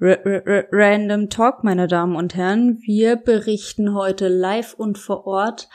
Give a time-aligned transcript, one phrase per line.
[0.00, 2.78] R -R Random Talk, meine Damen und Herren.
[2.86, 5.68] Wir berichten heute live und vor Ort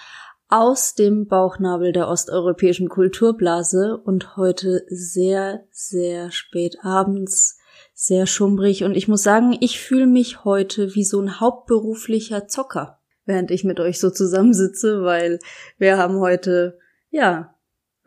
[0.49, 7.59] aus dem Bauchnabel der osteuropäischen Kulturblase und heute sehr, sehr spät abends,
[7.93, 12.97] sehr schummrig und ich muss sagen, ich fühle mich heute wie so ein hauptberuflicher Zocker,
[13.25, 15.37] während ich mit euch so zusammensitze, weil
[15.77, 16.79] wir haben heute,
[17.11, 17.53] ja,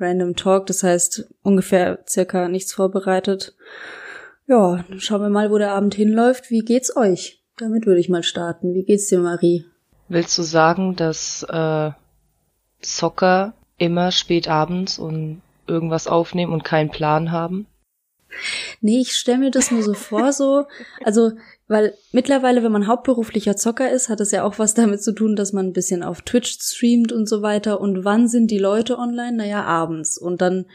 [0.00, 3.54] Random Talk, das heißt ungefähr circa nichts vorbereitet
[4.48, 6.50] ja, dann schauen wir mal, wo der Abend hinläuft.
[6.50, 7.42] Wie geht's euch?
[7.58, 8.74] Damit würde ich mal starten.
[8.74, 9.64] Wie geht's dir, Marie?
[10.08, 11.90] Willst du sagen, dass äh,
[12.80, 17.66] Soccer immer spät abends und irgendwas aufnehmen und keinen Plan haben?
[18.80, 20.66] Nee, ich stelle mir das nur so vor, so,
[21.02, 21.32] also,
[21.66, 25.36] weil mittlerweile, wenn man hauptberuflicher Zocker ist, hat es ja auch was damit zu tun,
[25.36, 27.80] dass man ein bisschen auf Twitch streamt und so weiter.
[27.80, 29.36] Und wann sind die Leute online?
[29.36, 30.16] Naja, abends.
[30.16, 30.66] Und dann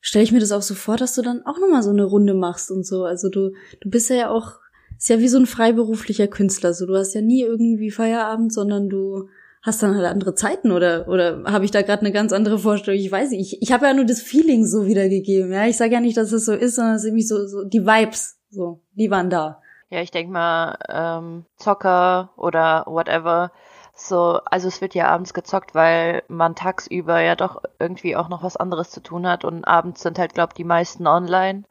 [0.00, 2.34] stelle ich mir das auch so vor, dass du dann auch nochmal so eine Runde
[2.34, 3.04] machst und so.
[3.04, 4.58] Also du, du bist ja auch,
[4.96, 6.74] ist ja wie so ein freiberuflicher Künstler.
[6.74, 9.28] So, du hast ja nie irgendwie Feierabend, sondern du
[9.62, 13.00] hast dann halt andere Zeiten oder oder habe ich da gerade eine ganz andere Vorstellung?
[13.00, 13.54] Ich weiß nicht.
[13.54, 15.52] Ich, ich habe ja nur das Feeling so wiedergegeben.
[15.52, 17.64] Ja, ich sage ja nicht, dass es so ist, sondern es sind irgendwie so, so
[17.64, 19.60] die Vibes, so die waren da.
[19.90, 23.52] Ja, ich denk mal ähm, Zocker oder whatever
[24.00, 28.42] so, also es wird ja abends gezockt, weil man tagsüber ja doch irgendwie auch noch
[28.42, 31.64] was anderes zu tun hat und abends sind halt, glaub die meisten online.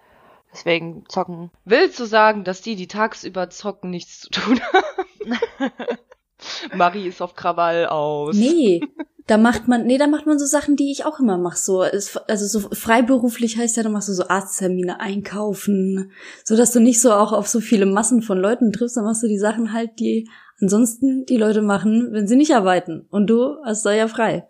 [0.52, 1.52] Deswegen zocken.
[1.66, 5.40] Willst du sagen, dass die, die tagsüber zocken, nichts zu tun haben?
[6.78, 8.36] Marie ist auf Krawall aus.
[8.36, 8.82] Nee,
[9.28, 11.58] da macht man, nee, da macht man so Sachen, die ich auch immer mache.
[11.58, 16.12] So, also so freiberuflich heißt ja, da machst du so Arzttermine einkaufen,
[16.46, 19.24] so dass du nicht so auch auf so viele Massen von Leuten triffst, dann machst
[19.24, 20.30] du die Sachen halt, die
[20.62, 23.06] ansonsten die Leute machen, wenn sie nicht arbeiten.
[23.10, 24.48] Und du hast da ja frei.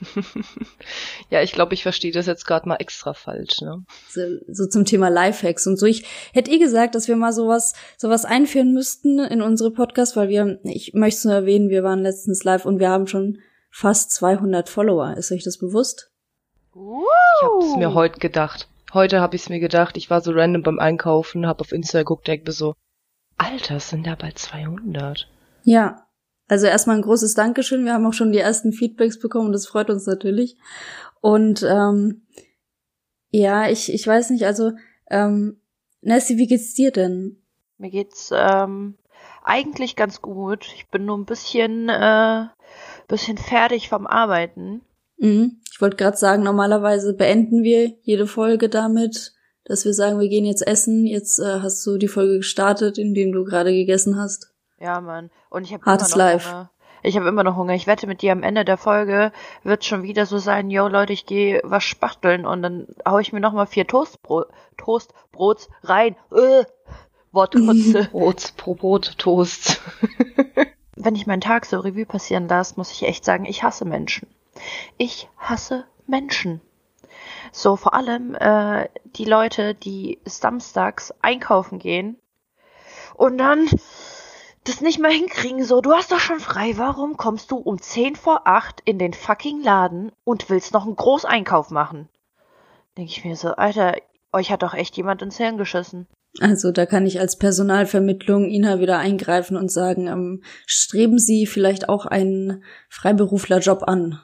[1.30, 3.60] ja, ich glaube, ich verstehe das jetzt gerade mal extra falsch.
[3.60, 3.84] Ne?
[4.08, 5.86] So, so zum Thema Lifehacks und so.
[5.86, 10.28] Ich hätte eh gesagt, dass wir mal sowas sowas einführen müssten in unsere Podcast, weil
[10.28, 13.38] wir, ich möchte es nur erwähnen, wir waren letztens live und wir haben schon
[13.70, 15.16] fast 200 Follower.
[15.16, 16.10] Ist euch das bewusst?
[16.74, 18.68] Ich habe es mir heute gedacht.
[18.92, 19.96] Heute habe ich es mir gedacht.
[19.96, 22.74] Ich war so random beim Einkaufen, habe auf Insta geguckt, denke so,
[23.38, 25.28] Alter, es sind da bald 200.
[25.64, 26.06] Ja,
[26.48, 27.84] also erstmal ein großes Dankeschön.
[27.84, 30.56] Wir haben auch schon die ersten Feedbacks bekommen und das freut uns natürlich.
[31.20, 32.26] Und ähm,
[33.30, 34.72] ja, ich, ich weiß nicht, also
[35.10, 35.60] ähm,
[36.00, 37.42] Nessie, wie geht's dir denn?
[37.78, 38.96] Mir geht's ähm,
[39.42, 40.66] eigentlich ganz gut.
[40.74, 42.46] Ich bin nur ein bisschen, äh,
[43.08, 44.82] bisschen fertig vom Arbeiten.
[45.18, 45.60] Mhm.
[45.72, 49.34] Ich wollte gerade sagen, normalerweise beenden wir jede Folge damit,
[49.64, 51.06] dass wir sagen, wir gehen jetzt essen.
[51.06, 54.52] Jetzt äh, hast du die Folge gestartet, indem du gerade gegessen hast.
[54.78, 55.30] Ja, Mann.
[55.50, 56.48] Und ich habe immer noch Life.
[56.48, 56.70] Hunger.
[57.02, 57.74] Ich habe immer noch Hunger.
[57.74, 61.12] Ich wette mit dir, am Ende der Folge wird schon wieder so sein, yo Leute,
[61.12, 66.16] ich gehe was spachteln und dann hau ich mir noch mal vier Toastbrot, Toastbrots rein.
[66.32, 66.64] Äh,
[67.32, 68.08] Wortkotze.
[68.12, 69.80] Brot, Brot, Toast.
[70.96, 74.28] Wenn ich meinen Tag so Revue passieren lasse, muss ich echt sagen, ich hasse Menschen.
[74.96, 76.60] Ich hasse Menschen.
[77.52, 82.16] So vor allem äh, die Leute, die samstags einkaufen gehen
[83.14, 83.68] und dann
[84.64, 85.64] das nicht mehr hinkriegen.
[85.64, 86.76] So, du hast doch schon frei.
[86.76, 90.96] Warum kommst du um 10 vor 8 in den fucking Laden und willst noch einen
[90.96, 92.08] Großeinkauf machen?
[92.96, 93.96] Denke ich mir so, Alter,
[94.32, 96.06] euch hat doch echt jemand ins Hirn geschissen.
[96.40, 101.88] Also da kann ich als Personalvermittlung Ina wieder eingreifen und sagen, ähm, streben Sie vielleicht
[101.88, 104.20] auch einen Freiberuflerjob an.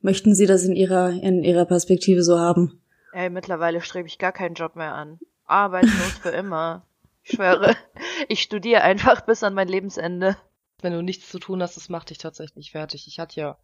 [0.00, 2.82] Möchten Sie das in Ihrer, in Ihrer Perspektive so haben?
[3.12, 5.18] Ey, mittlerweile strebe ich gar keinen Job mehr an.
[5.46, 6.84] Arbeitslos für immer.
[7.22, 7.74] Ich schwöre,
[8.28, 10.36] ich studiere einfach bis an mein Lebensende.
[10.82, 13.06] Wenn du nichts zu tun hast, das macht dich tatsächlich fertig.
[13.08, 13.56] Ich hatte ja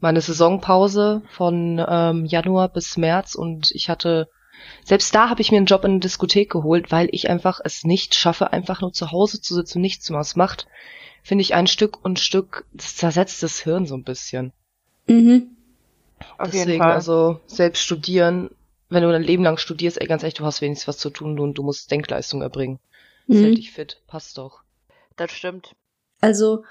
[0.00, 4.28] meine Saisonpause von ähm, Januar bis März und ich hatte
[4.84, 7.84] selbst da habe ich mir einen Job in der Diskothek geholt, weil ich einfach es
[7.84, 10.22] nicht schaffe, einfach nur zu Hause zu sitzen und nichts zu machen.
[10.22, 10.66] Es macht,
[11.22, 14.52] finde ich, ein Stück und Stück, das zersetzt das Hirn so ein bisschen.
[15.06, 15.56] Mhm.
[16.38, 16.92] Auf Deswegen, jeden Fall.
[16.92, 18.50] also selbst studieren,
[18.88, 21.38] wenn du dein Leben lang studierst, ey, ganz echt, du hast wenigstens was zu tun
[21.38, 22.78] und du musst Denkleistung erbringen.
[23.26, 23.54] Das hält Mhm.
[23.56, 24.62] dich fit, passt doch.
[25.16, 25.74] Das stimmt.
[26.20, 26.64] Also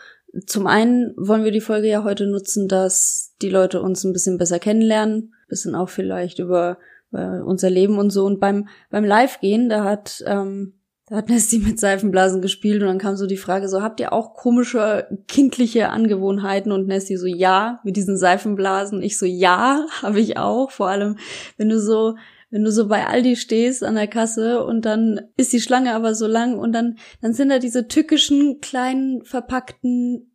[0.45, 4.37] zum einen wollen wir die Folge ja heute nutzen, dass die Leute uns ein bisschen
[4.37, 6.77] besser kennenlernen, bisschen auch vielleicht über,
[7.13, 8.25] über unser Leben und so.
[8.25, 10.73] Und beim beim Live-Gehen, da hat ähm,
[11.07, 14.13] da hat Nessie mit Seifenblasen gespielt und dann kam so die Frage so, habt ihr
[14.13, 16.71] auch komische kindliche Angewohnheiten?
[16.71, 19.01] Und Nessie so, ja, mit diesen Seifenblasen.
[19.01, 20.71] Ich so, ja, habe ich auch.
[20.71, 21.17] Vor allem,
[21.57, 22.15] wenn du so
[22.49, 26.13] wenn du so bei Aldi stehst an der Kasse und dann ist die Schlange aber
[26.13, 30.32] so lang und dann, dann sind da diese tückischen, kleinen, verpackten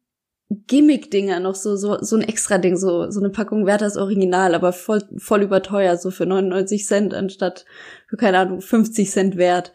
[0.51, 4.55] Gimmick-Dinger noch so, so, so ein extra Ding, so, so eine Packung wert das Original,
[4.55, 7.67] aber voll, voll überteuert, so für 99 Cent anstatt
[8.07, 9.73] für, keine Ahnung, 50 Cent wert.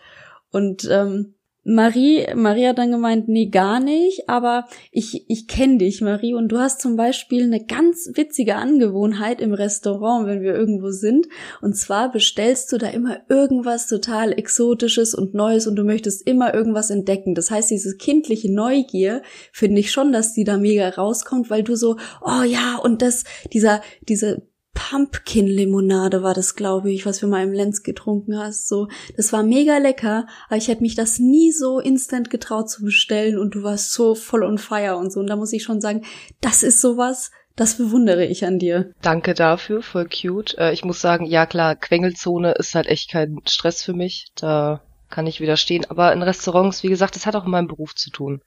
[0.52, 1.33] Und, ähm,
[1.66, 6.50] Marie, Marie hat dann gemeint, nee, gar nicht, aber ich, ich kenne dich, Marie, und
[6.50, 11.28] du hast zum Beispiel eine ganz witzige Angewohnheit im Restaurant, wenn wir irgendwo sind.
[11.62, 16.54] Und zwar bestellst du da immer irgendwas total Exotisches und Neues und du möchtest immer
[16.54, 17.34] irgendwas entdecken.
[17.34, 19.22] Das heißt, diese kindliche Neugier
[19.54, 23.24] finde ich schon, dass die da mega rauskommt, weil du so, oh ja, und das,
[23.54, 28.68] dieser, diese Pumpkin-Limonade war das, glaube ich, was wir mal im Lenz getrunken hast.
[28.68, 32.84] So, das war mega lecker, aber ich hätte mich das nie so instant getraut zu
[32.84, 35.20] bestellen und du warst so voll on fire und so.
[35.20, 36.04] Und da muss ich schon sagen,
[36.42, 38.92] das ist sowas, das bewundere ich an dir.
[39.02, 40.58] Danke dafür, voll cute.
[40.58, 44.28] Äh, ich muss sagen, ja klar, Quengelzone ist halt echt kein Stress für mich.
[44.36, 45.86] Da kann ich widerstehen.
[45.90, 48.42] Aber in Restaurants, wie gesagt, das hat auch in meinem Beruf zu tun.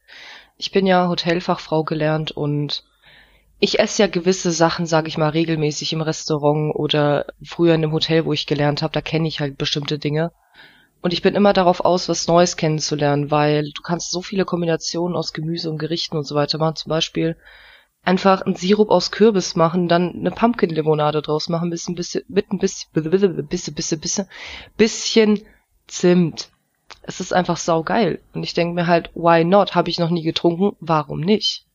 [0.57, 2.85] Ich bin ja Hotelfachfrau gelernt und
[3.59, 7.93] ich esse ja gewisse Sachen, sage ich mal, regelmäßig im Restaurant oder früher in dem
[7.93, 10.33] Hotel, wo ich gelernt habe, da kenne ich halt bestimmte Dinge.
[11.01, 15.17] Und ich bin immer darauf aus, was Neues kennenzulernen, weil du kannst so viele Kombinationen
[15.17, 16.77] aus Gemüse und Gerichten und so weiter machen.
[16.77, 17.37] Zum Beispiel
[18.03, 22.59] einfach einen Sirup aus Kürbis machen, dann eine Pumpkin-Limonade draus machen, bisschen, bisschen, mit ein
[22.59, 23.11] bisschen, bisschen,
[23.49, 24.27] bisschen, bisschen, bisschen,
[24.77, 25.47] bisschen
[25.87, 26.51] Zimt.
[27.03, 28.21] Es ist einfach saugeil.
[28.35, 29.75] Und ich denke mir halt, why not?
[29.75, 31.67] Habe ich noch nie getrunken, warum nicht?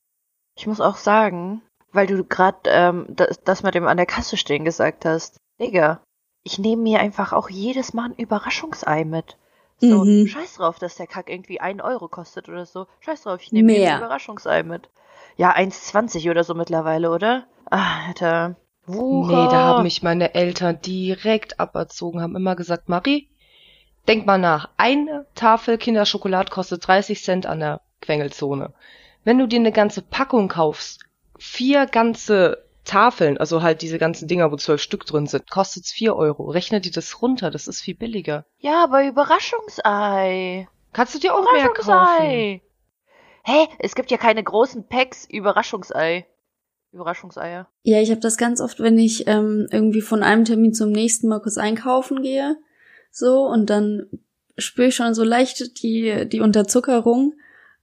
[0.58, 1.62] Ich muss auch sagen,
[1.92, 5.38] weil du gerade ähm, das, das mit dem an der Kasse stehen gesagt hast.
[5.60, 6.02] Digga,
[6.44, 9.38] ich nehme mir einfach auch jedes Mal ein Überraschungsei mit.
[9.78, 10.28] So, mhm.
[10.28, 12.86] scheiß drauf, dass der Kack irgendwie ein Euro kostet oder so.
[13.00, 14.90] Scheiß drauf, ich nehme mir ein Überraschungsei mit.
[15.38, 17.46] Ja, 1,20 oder so mittlerweile, oder?
[17.70, 18.56] Ah, Alter.
[18.86, 19.44] Wucher.
[19.44, 23.30] Nee, da haben mich meine Eltern direkt aberzogen, haben immer gesagt, Marie,
[24.08, 24.70] denk mal nach.
[24.78, 28.74] Eine Tafel Kinderschokolade kostet 30 Cent an der Quengelzone.
[29.24, 31.06] Wenn du dir eine ganze Packung kaufst,
[31.42, 36.16] vier ganze Tafeln, also halt diese ganzen Dinger, wo zwölf Stück drin sind, kostet's vier
[36.16, 36.50] Euro.
[36.50, 38.46] Rechne dir das runter, das ist viel billiger.
[38.60, 40.68] Ja, aber Überraschungsei.
[40.94, 42.62] Kannst du dir auch mehr kaufen.
[43.44, 43.68] Hä?
[43.80, 46.28] Es gibt ja keine großen Packs Überraschungsei.
[46.92, 47.68] Überraschungseier.
[47.84, 51.28] Ja, ich habe das ganz oft, wenn ich ähm, irgendwie von einem Termin zum nächsten
[51.28, 52.58] mal kurz einkaufen gehe,
[53.10, 54.08] so und dann
[54.58, 57.34] spüre ich schon so leicht die die Unterzuckerung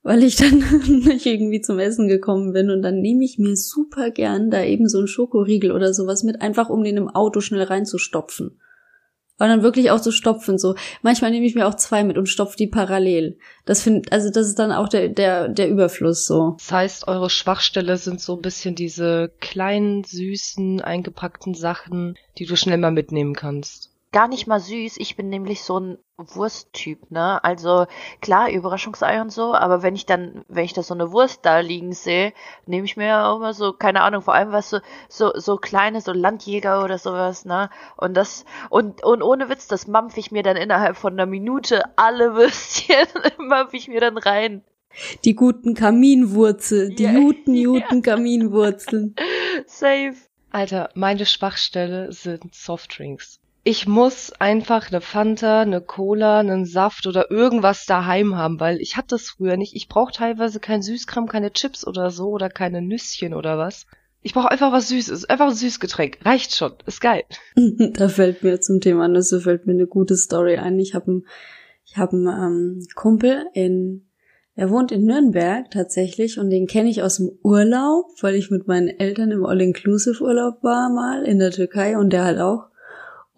[0.08, 0.60] weil ich dann
[1.05, 4.88] nicht irgendwie zum Essen gekommen bin und dann nehme ich mir super gern da eben
[4.88, 8.58] so ein Schokoriegel oder sowas mit, einfach um den im Auto schnell reinzustopfen.
[9.40, 10.76] Und dann wirklich auch so stopfen, so.
[11.02, 13.37] Manchmal nehme ich mir auch zwei mit und stopfe die parallel.
[13.66, 16.56] Das finde, also das ist dann auch der, der, der Überfluss, so.
[16.56, 22.56] Das heißt, eure Schwachstelle sind so ein bisschen diese kleinen, süßen, eingepackten Sachen, die du
[22.56, 24.96] schnell mal mitnehmen kannst gar nicht mal süß.
[24.96, 27.38] Ich bin nämlich so ein Wursttyp, ne?
[27.44, 27.86] Also
[28.20, 31.60] klar, Überraschungsei und so, aber wenn ich dann, wenn ich da so eine Wurst da
[31.60, 32.32] liegen sehe,
[32.66, 36.00] nehme ich mir auch immer so, keine Ahnung, vor allem was so, so, so kleine,
[36.00, 37.70] so Landjäger oder sowas, ne?
[37.96, 41.84] Und das, und, und ohne Witz, das mampf ich mir dann innerhalb von einer Minute
[41.94, 43.06] alle Würstchen,
[43.38, 44.64] mampf ich mir dann rein.
[45.24, 47.12] Die guten Kaminwurzel, die yeah.
[47.12, 48.00] guten, guten ja.
[48.00, 49.14] Kaminwurzeln.
[49.66, 50.16] Safe.
[50.50, 53.38] Alter, meine Schwachstelle sind Softdrinks
[53.68, 58.96] ich muss einfach eine Fanta, eine Cola, einen Saft oder irgendwas daheim haben, weil ich
[58.96, 59.76] hatte das früher nicht.
[59.76, 63.84] Ich brauche teilweise kein Süßkram, keine Chips oder so oder keine Nüsschen oder was.
[64.22, 66.16] Ich brauche einfach was Süßes, einfach ein Süßgetränk.
[66.25, 67.25] Reicht schon, ist geil.
[67.92, 70.78] da fällt mir zum Thema Nüsse fällt mir eine gute Story ein.
[70.78, 71.26] Ich habe einen
[71.84, 74.06] ich hab ähm, Kumpel in
[74.54, 78.66] er wohnt in Nürnberg tatsächlich und den kenne ich aus dem Urlaub, weil ich mit
[78.66, 82.68] meinen Eltern im All-Inclusive-Urlaub war mal in der Türkei und der halt auch.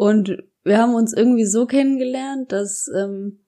[0.01, 3.41] Und wir haben uns irgendwie so kennengelernt, dass, ähm,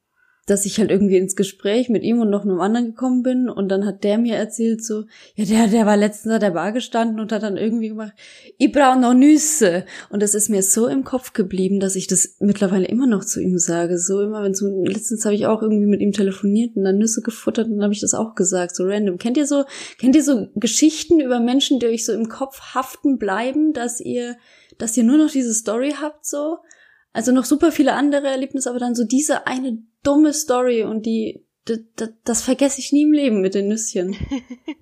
[0.44, 3.70] dass ich halt irgendwie ins Gespräch mit ihm und noch einem anderen gekommen bin und
[3.70, 5.04] dann hat der mir erzählt so,
[5.34, 8.12] ja, der, der war letztens an der Bar gestanden und hat dann irgendwie gemacht,
[8.58, 9.86] ich brauche noch Nüsse.
[10.10, 13.40] Und das ist mir so im Kopf geblieben, dass ich das mittlerweile immer noch zu
[13.40, 13.96] ihm sage.
[13.96, 17.22] So immer, wenn so, letztens habe ich auch irgendwie mit ihm telefoniert und dann Nüsse
[17.22, 19.16] gefuttert und dann habe ich das auch gesagt, so random.
[19.16, 19.64] Kennt ihr so,
[19.98, 24.36] kennt ihr so Geschichten über Menschen, die euch so im Kopf haften bleiben, dass ihr
[24.78, 26.58] dass ihr nur noch diese Story habt, so.
[27.12, 31.46] Also noch super viele andere Erlebnisse, aber dann so diese eine dumme Story und die,
[31.66, 31.80] das,
[32.24, 34.16] das vergesse ich nie im Leben mit den Nüsschen.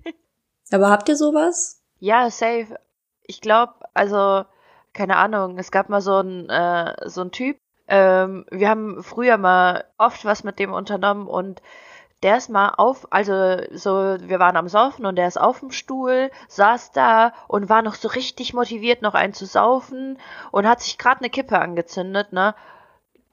[0.71, 1.83] aber habt ihr sowas?
[1.99, 2.79] Ja, safe.
[3.23, 4.45] Ich glaube, also,
[4.93, 7.57] keine Ahnung, es gab mal so ein, äh, so ein Typ,
[7.91, 11.61] ähm, wir haben früher mal oft was mit dem unternommen und
[12.23, 15.71] der ist mal auf, also so, wir waren am Saufen und der ist auf dem
[15.71, 20.19] Stuhl, saß da und war noch so richtig motiviert, noch einen zu saufen
[20.51, 22.55] und hat sich gerade eine Kippe angezündet, ne?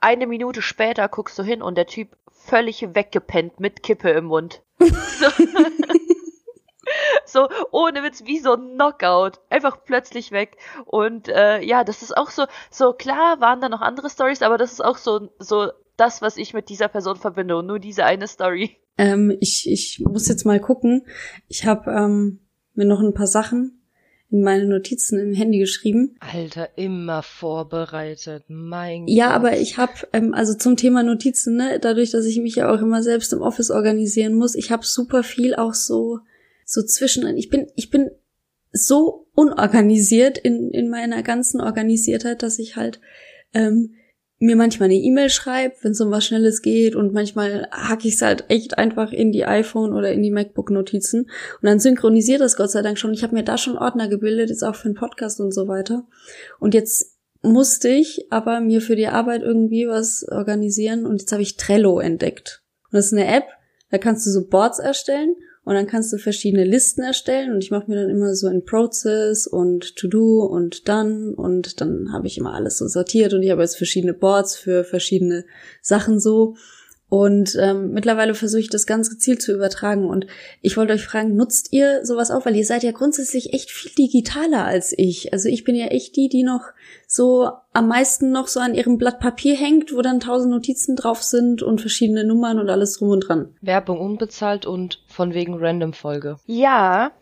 [0.01, 4.63] Eine Minute später guckst du hin und der Typ völlig weggepennt mit Kippe im Mund.
[4.79, 5.27] so,
[7.25, 9.41] so ohne Witz, wie so ein Knockout.
[9.51, 10.57] Einfach plötzlich weg.
[10.87, 14.57] Und äh, ja, das ist auch so, so klar waren da noch andere Stories, aber
[14.57, 18.05] das ist auch so, so das, was ich mit dieser Person verbinde und nur diese
[18.05, 18.77] eine Story.
[18.97, 21.05] Ähm, ich, ich muss jetzt mal gucken.
[21.49, 22.41] Ich habe ähm,
[22.75, 23.83] mir noch ein paar Sachen
[24.31, 26.17] in meine Notizen im Handy geschrieben.
[26.21, 28.45] Alter, immer vorbereitet.
[28.49, 29.37] Mein Ja, Gott.
[29.37, 32.81] aber ich habe ähm, also zum Thema Notizen, ne, dadurch, dass ich mich ja auch
[32.81, 36.21] immer selbst im Office organisieren muss, ich habe super viel auch so
[36.65, 37.27] so zwischen.
[37.39, 38.11] Ich bin ich bin
[38.73, 43.01] so unorganisiert in in meiner ganzen Organisiertheit, dass ich halt
[43.55, 43.95] ähm,
[44.39, 48.15] mir manchmal eine E-Mail schreibe, wenn es um was Schnelles geht und manchmal hacke ich
[48.15, 52.57] es halt echt einfach in die iPhone oder in die MacBook-Notizen und dann synchronisiert das
[52.57, 53.13] Gott sei Dank schon.
[53.13, 56.07] Ich habe mir da schon Ordner gebildet, jetzt auch für den Podcast und so weiter.
[56.61, 61.43] Und jetzt musste ich aber mir für die Arbeit irgendwie was organisieren und jetzt habe
[61.43, 62.63] ich Trello entdeckt.
[62.91, 63.47] Und das ist eine App,
[63.91, 65.35] da kannst du so Boards erstellen
[65.69, 68.65] und dann kannst du verschiedene Listen erstellen und ich mache mir dann immer so in
[68.65, 73.43] Process und To Do und Done und dann habe ich immer alles so sortiert und
[73.43, 75.45] ich habe jetzt verschiedene Boards für verschiedene
[75.83, 76.57] Sachen so.
[77.11, 80.11] Und ähm, mittlerweile versuche ich das ganz gezielt zu übertragen.
[80.11, 80.27] Und
[80.61, 82.45] ich wollte euch fragen, nutzt ihr sowas auch?
[82.45, 85.33] Weil ihr seid ja grundsätzlich echt viel digitaler als ich.
[85.33, 86.65] Also ich bin ja echt die, die noch
[87.07, 91.23] so am meisten noch so an ihrem Blatt Papier hängt, wo dann tausend Notizen drauf
[91.23, 93.55] sind und verschiedene Nummern und alles drum und dran.
[93.63, 96.37] Werbung unbezahlt und von wegen Random-Folge.
[96.45, 97.13] Ja,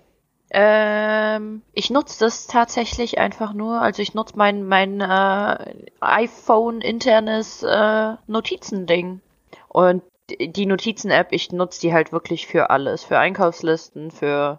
[0.50, 3.80] ähm, ich nutze das tatsächlich einfach nur.
[3.80, 9.20] Also ich nutze mein, mein äh, iPhone internes äh, Notizending.
[9.76, 13.04] Und die Notizen-App, ich nutze die halt wirklich für alles.
[13.04, 14.58] Für Einkaufslisten, für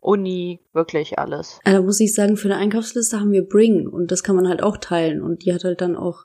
[0.00, 1.60] Uni, wirklich alles.
[1.64, 4.48] Äh, Da muss ich sagen, für eine Einkaufsliste haben wir Bring und das kann man
[4.48, 6.24] halt auch teilen und die hat halt dann auch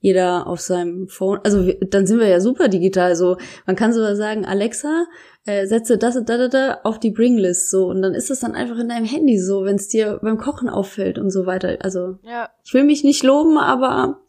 [0.00, 1.40] jeder auf seinem Phone.
[1.44, 3.16] Also wir, dann sind wir ja super digital.
[3.16, 5.06] So, man kann sogar sagen, Alexa,
[5.46, 8.40] äh, setze das und da, da, da auf die Bring-List so und dann ist es
[8.40, 11.78] dann einfach in deinem Handy so, wenn es dir beim Kochen auffällt und so weiter.
[11.80, 14.21] Also Ja, ich will mich nicht loben, aber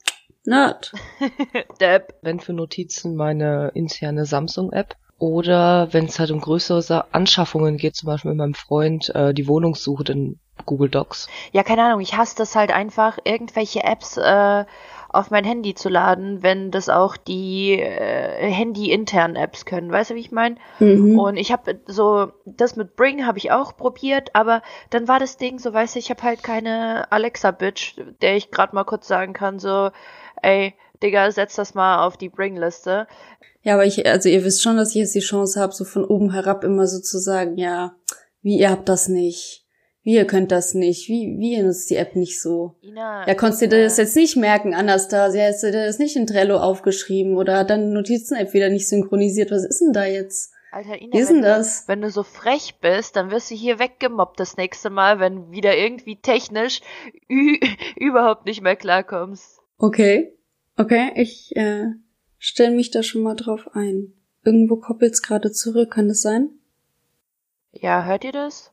[0.46, 0.94] Nerd.
[1.80, 2.16] Depp.
[2.22, 4.96] Wenn für Notizen meine interne Samsung-App.
[5.20, 9.48] Oder wenn es halt um größere Anschaffungen geht, zum Beispiel mit meinem Freund, äh, die
[9.48, 11.30] Wohnungssuche in Google Docs.
[11.52, 14.66] Ja, keine Ahnung, ich hasse das halt einfach, irgendwelche Apps äh,
[15.10, 19.92] auf mein Handy zu laden, wenn das auch die äh, Handy-internen Apps können.
[19.92, 20.56] Weißt du, wie ich meine?
[20.80, 21.20] Mhm.
[21.20, 25.38] Und ich habe so, das mit Bring habe ich auch probiert, aber dann war das
[25.38, 29.34] Ding so, weißt du, ich habe halt keine Alexa-Bitch, der ich gerade mal kurz sagen
[29.34, 29.92] kann, so,
[30.42, 33.08] ey, Digga, setz das mal auf die Bring-Liste.
[33.62, 36.04] Ja, aber ich, also ihr wisst schon, dass ich jetzt die Chance habe, so von
[36.06, 37.96] oben herab immer so zu sagen, ja,
[38.42, 39.66] wie ihr habt das nicht,
[40.02, 42.76] wie ihr könnt das nicht, wie, wie ihr nutzt die App nicht so.
[42.82, 45.46] Ina, Ja, konntest du dir das jetzt nicht merken, Anastasia?
[45.48, 49.52] Hast du dir das nicht in Trello aufgeschrieben oder hat deine Notizen-App wieder nicht synchronisiert?
[49.52, 50.52] Was ist denn da jetzt?
[50.74, 51.88] Alter, Ina, Wie ist wenn, denn du, das?
[51.88, 55.78] wenn du so frech bist, dann wirst du hier weggemobbt das nächste Mal, wenn wieder
[55.78, 56.82] irgendwie technisch
[57.96, 59.60] überhaupt nicht mehr klarkommst.
[59.84, 60.34] Okay.
[60.78, 61.88] Okay, ich äh,
[62.38, 64.14] stell mich da schon mal drauf ein.
[64.46, 66.52] Irgendwo koppelt's gerade zurück, kann das sein?
[67.74, 68.72] Ja, hört ihr das?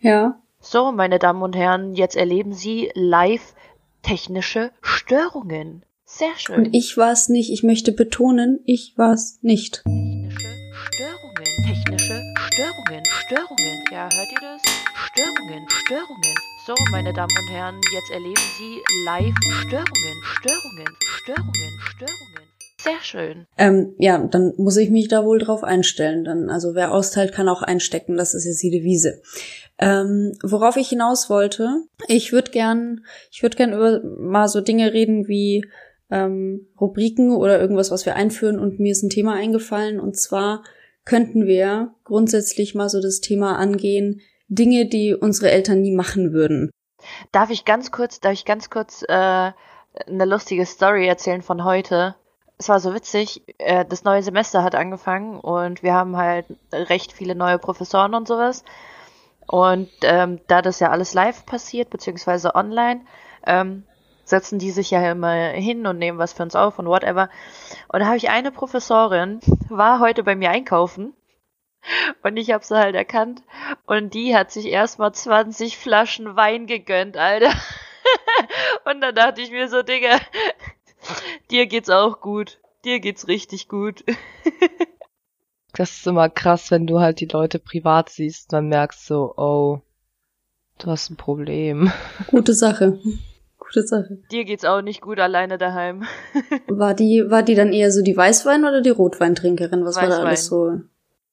[0.00, 0.42] Ja.
[0.58, 3.54] So, meine Damen und Herren, jetzt erleben Sie live
[4.02, 5.84] technische Störungen.
[6.04, 6.56] Sehr schön.
[6.56, 7.52] Und ich war's nicht.
[7.52, 9.84] Ich möchte betonen, ich war's nicht.
[9.84, 11.44] Technische Störungen.
[11.68, 13.04] Technische Störungen.
[13.06, 13.84] Störungen.
[13.92, 14.62] Ja, hört ihr das?
[15.12, 15.68] Störungen.
[15.68, 16.34] Störungen.
[16.68, 20.22] So, meine Damen und Herren, jetzt erleben Sie live Störungen.
[20.22, 20.86] Störungen.
[21.00, 21.80] Störungen.
[21.80, 22.48] Störungen.
[22.76, 23.46] Sehr schön.
[23.56, 26.24] Ähm, ja, dann muss ich mich da wohl drauf einstellen.
[26.24, 28.18] Dann, also wer austeilt, kann auch einstecken.
[28.18, 29.22] Das ist jetzt die Devise.
[29.78, 34.92] Ähm, worauf ich hinaus wollte, ich würde gern, ich würde gern über mal so Dinge
[34.92, 35.64] reden wie
[36.10, 38.58] ähm, Rubriken oder irgendwas, was wir einführen.
[38.58, 39.98] Und mir ist ein Thema eingefallen.
[39.98, 40.64] Und zwar
[41.06, 46.70] könnten wir grundsätzlich mal so das Thema angehen, Dinge, die unsere Eltern nie machen würden.
[47.32, 52.16] Darf ich ganz kurz, darf ich ganz kurz äh, eine lustige Story erzählen von heute?
[52.56, 57.12] Es war so witzig, äh, das neue Semester hat angefangen und wir haben halt recht
[57.12, 58.64] viele neue Professoren und sowas.
[59.46, 63.02] Und ähm, da das ja alles live passiert, beziehungsweise online,
[63.46, 63.84] ähm,
[64.24, 67.30] setzen die sich ja immer hin und nehmen was für uns auf und whatever.
[67.88, 71.14] Und da habe ich eine Professorin, war heute bei mir einkaufen
[72.22, 73.42] und ich habe sie halt erkannt
[73.86, 77.52] und die hat sich erstmal 20 Flaschen Wein gegönnt, Alter.
[78.84, 80.18] und dann dachte ich mir so, Digga,
[81.50, 82.58] dir geht's auch gut.
[82.84, 84.04] Dir geht's richtig gut.
[85.74, 89.80] Das ist immer krass, wenn du halt die Leute privat siehst, dann merkst du, oh,
[90.78, 91.92] du hast ein Problem.
[92.26, 92.98] Gute Sache.
[93.58, 94.18] Gute Sache.
[94.32, 96.04] Dir geht's auch nicht gut alleine daheim.
[96.66, 99.84] War die, war die dann eher so die Weißwein- oder die Rotweintrinkerin?
[99.84, 100.26] Was war da Weißwein.
[100.26, 100.80] alles so?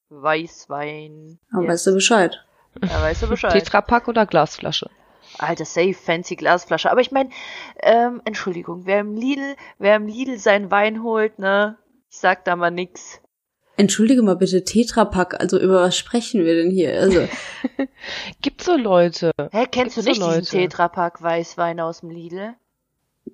[0.09, 1.39] Weißwein.
[1.51, 1.71] Aber Yes.
[1.71, 2.45] weißt du Bescheid?
[2.81, 3.51] Ja, weißt du Bescheid.
[3.53, 4.89] Tetrapack oder Glasflasche?
[5.37, 6.91] Alter, safe, fancy Glasflasche.
[6.91, 7.29] Aber ich meine,
[7.81, 11.77] ähm, Entschuldigung, wer im Lidl, wer im Lidl seinen Wein holt, ne,
[12.09, 13.19] ich sag da mal nix.
[13.77, 16.97] Entschuldige mal bitte, Tetrapack, also über was sprechen wir denn hier?
[16.97, 17.27] Also,
[18.41, 19.31] Gibt so Leute.
[19.51, 20.45] Hä, kennst Gibt's du so nicht diesen Leute?
[20.69, 22.53] Tetrapack Weißwein aus dem Lidl?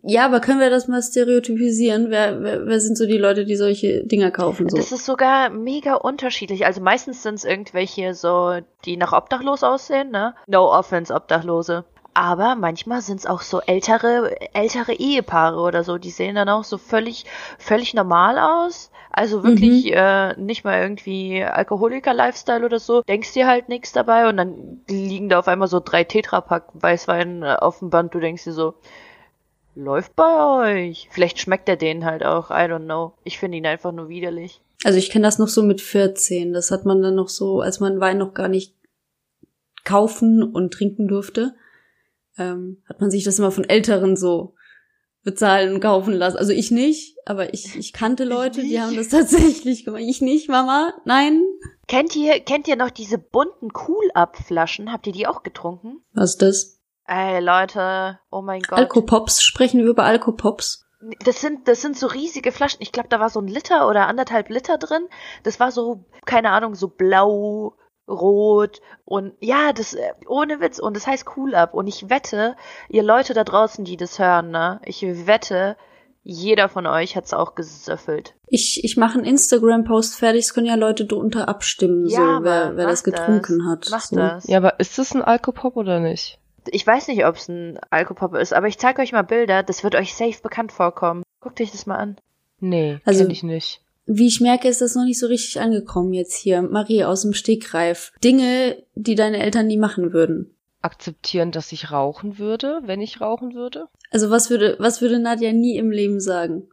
[0.04, 2.10] Ja, aber können wir das mal stereotypisieren?
[2.10, 4.70] Wer, wer, wer sind so die Leute, die solche Dinger kaufen?
[4.70, 4.78] So?
[4.78, 6.66] Das ist sogar mega unterschiedlich.
[6.66, 10.34] Also meistens sind es irgendwelche so, die nach obdachlos aussehen, ne?
[10.48, 11.84] No offense, Obdachlose.
[12.14, 16.66] Aber manchmal sind es auch so ältere, ältere Ehepaare oder so, die sehen dann auch
[16.66, 17.26] so völlig,
[17.58, 18.92] völlig normal aus.
[19.14, 23.02] Also wirklich äh, nicht mal irgendwie Alkoholiker-Lifestyle oder so.
[23.02, 27.44] Denkst dir halt nichts dabei und dann liegen da auf einmal so drei Tetrapack Weißwein
[27.44, 28.14] äh, auf dem Band.
[28.14, 28.74] Du denkst dir so,
[29.76, 31.08] läuft bei euch.
[31.12, 33.14] Vielleicht schmeckt er denen halt auch, I don't know.
[33.24, 34.62] Ich finde ihn einfach nur widerlich.
[34.84, 36.54] Also ich kenne das noch so mit 14.
[36.54, 38.76] Das hat man dann noch so, als man Wein noch gar nicht
[39.84, 41.56] kaufen und trinken durfte,
[42.38, 44.56] ähm, hat man sich das immer von Älteren so
[45.24, 46.38] bezahlen und kaufen lassen.
[46.38, 48.80] Also ich nicht, aber ich, ich kannte Leute, die nicht.
[48.80, 50.02] haben das tatsächlich gemacht.
[50.06, 50.94] Ich nicht, Mama?
[51.06, 51.44] Nein?
[51.88, 54.92] Kennt ihr, kennt ihr noch diese bunten Cool-Up-Flaschen?
[54.92, 56.02] Habt ihr die auch getrunken?
[56.14, 56.81] Was ist das?
[57.14, 58.80] Ey, Leute, oh mein Gott.
[58.80, 59.44] Alkopops?
[59.44, 60.86] Sprechen wir über Alkopops?
[61.26, 62.80] Das sind, das sind so riesige Flaschen.
[62.82, 65.10] Ich glaube, da war so ein Liter oder anderthalb Liter drin.
[65.44, 67.76] Das war so, keine Ahnung, so blau,
[68.08, 70.80] rot und ja, das, äh, ohne Witz.
[70.80, 71.74] Und das heißt Cool Up.
[71.74, 72.56] Und ich wette,
[72.88, 75.76] ihr Leute da draußen, die das hören, ne, ich wette,
[76.24, 78.36] jeder von euch hat's auch gesöffelt.
[78.48, 82.78] Ich, ich mache einen Instagram-Post fertig, es können ja Leute drunter abstimmen, Ja, so, wer,
[82.78, 83.68] wer das getrunken das.
[83.68, 83.88] hat.
[83.92, 84.16] Mach so.
[84.16, 84.48] das.
[84.48, 86.38] Ja, aber ist das ein Alkopop oder nicht?
[86.70, 89.64] Ich weiß nicht, ob es ein Alkopop ist, aber ich zeige euch mal Bilder.
[89.64, 91.24] Das wird euch safe bekannt vorkommen.
[91.40, 92.18] Guckt euch das mal an.
[92.60, 93.82] Nee, Also- ich nicht.
[94.06, 96.62] Wie ich merke, ist das noch nicht so richtig angekommen jetzt hier.
[96.64, 98.12] Marie aus dem Stegreif.
[98.24, 100.56] Dinge, die deine Eltern nie machen würden.
[100.82, 103.86] Akzeptieren, dass ich rauchen würde, wenn ich rauchen würde?
[104.10, 106.68] Also was würde, was würde Nadja nie im Leben sagen?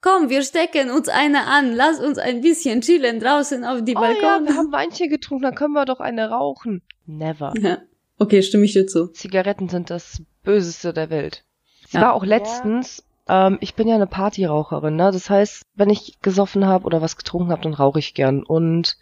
[0.00, 1.74] Komm, wir stecken uns eine an.
[1.74, 4.46] Lass uns ein bisschen chillen draußen auf die Oh ja, Balkon.
[4.46, 6.82] wir haben Weinchen getrunken, dann können wir doch eine rauchen.
[7.06, 7.52] Never.
[7.60, 7.78] ja.
[8.18, 9.08] Okay, stimme ich dir zu.
[9.08, 11.44] Zigaretten sind das Böseste der Welt.
[11.84, 12.02] Es Ja.
[12.02, 15.10] war auch letztens, ähm, ich bin ja eine Partyraucherin, ne?
[15.12, 18.42] Das heißt, wenn ich gesoffen habe oder was getrunken habe, dann rauche ich gern.
[18.42, 18.96] Und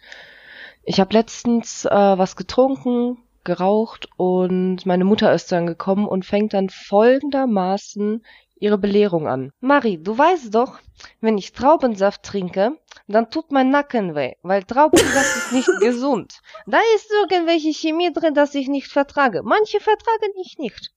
[0.83, 6.53] ich habe letztens äh, was getrunken, geraucht und meine Mutter ist dann gekommen und fängt
[6.53, 8.23] dann folgendermaßen
[8.63, 9.51] ihre Belehrung an.
[9.59, 10.79] Marie, du weißt doch,
[11.19, 16.39] wenn ich Traubensaft trinke, dann tut mein Nacken weh, weil Traubensaft ist nicht gesund.
[16.65, 19.43] Da ist irgendwelche Chemie drin, das ich nicht vertrage.
[19.43, 20.91] Manche vertragen ich nicht.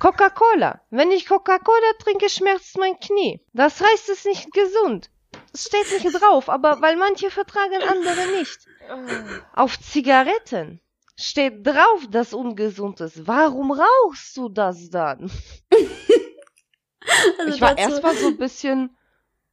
[0.00, 0.80] Coca-Cola.
[0.90, 3.40] Wenn ich Coca-Cola trinke, schmerzt mein Knie.
[3.52, 5.10] Das heißt, es ist nicht gesund.
[5.52, 8.58] Es steht nicht drauf, aber weil manche vertragen, andere nicht.
[9.54, 10.80] Auf Zigaretten
[11.14, 13.28] steht drauf, dass ungesund ist.
[13.28, 15.30] Warum rauchst du das dann?
[17.38, 18.96] Also Ich war dazu- erstmal so ein bisschen,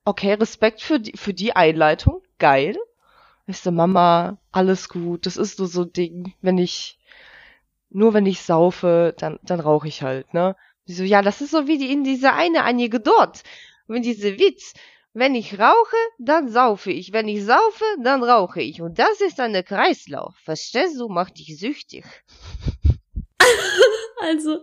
[0.03, 2.21] okay, Respekt für die, für die Einleitung.
[2.39, 2.77] Geil.
[3.47, 5.25] Ich so, Mama, alles gut.
[5.25, 6.33] Das ist nur so ein Ding.
[6.41, 6.97] Wenn ich,
[7.89, 10.55] nur wenn ich saufe, dann, dann rauche ich halt, ne?
[10.87, 13.41] Die so, ja, das ist so wie die in dieser eine Anekdote.
[13.87, 14.73] Wenn diese Witz.
[15.13, 17.13] Wenn ich rauche, dann saufe ich.
[17.13, 18.81] Wenn ich saufe, dann rauche ich.
[18.81, 20.35] Und das ist ein Kreislauf.
[20.43, 21.07] Verstehst du?
[21.07, 22.03] Macht dich süchtig.
[24.21, 24.60] Also,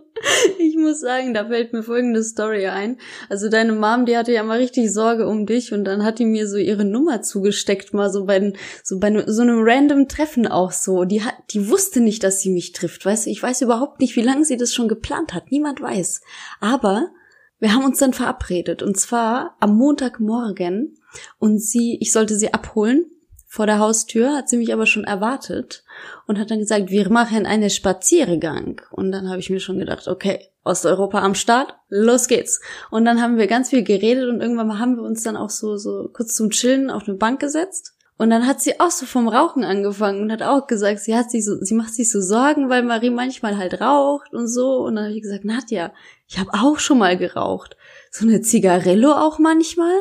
[0.57, 2.97] ich muss sagen, da fällt mir folgende Story ein.
[3.29, 6.25] Also deine Mom, die hatte ja mal richtig Sorge um dich und dann hat die
[6.25, 10.71] mir so ihre Nummer zugesteckt, mal so bei, so bei so einem random Treffen auch
[10.71, 11.05] so.
[11.05, 13.29] Die hat, die wusste nicht, dass sie mich trifft, weißt du?
[13.29, 15.51] Ich weiß überhaupt nicht, wie lange sie das schon geplant hat.
[15.51, 16.21] Niemand weiß.
[16.59, 17.11] Aber
[17.59, 20.97] wir haben uns dann verabredet und zwar am Montagmorgen
[21.39, 23.05] und sie, ich sollte sie abholen
[23.53, 25.83] vor der Haustür, hat sie mich aber schon erwartet
[26.25, 28.81] und hat dann gesagt, wir machen einen Spaziergang.
[28.89, 32.61] Und dann habe ich mir schon gedacht, okay, Osteuropa am Start, los geht's.
[32.89, 35.77] Und dann haben wir ganz viel geredet und irgendwann haben wir uns dann auch so,
[35.77, 37.93] so kurz zum Chillen auf eine Bank gesetzt.
[38.17, 41.29] Und dann hat sie auch so vom Rauchen angefangen und hat auch gesagt, sie hat
[41.29, 44.77] sich so, sie macht sich so Sorgen, weil Marie manchmal halt raucht und so.
[44.77, 45.93] Und dann habe ich gesagt, Nadja,
[46.27, 47.77] ich habe auch schon mal geraucht.
[48.09, 49.93] So eine Zigarillo auch manchmal,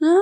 [0.00, 0.20] ne?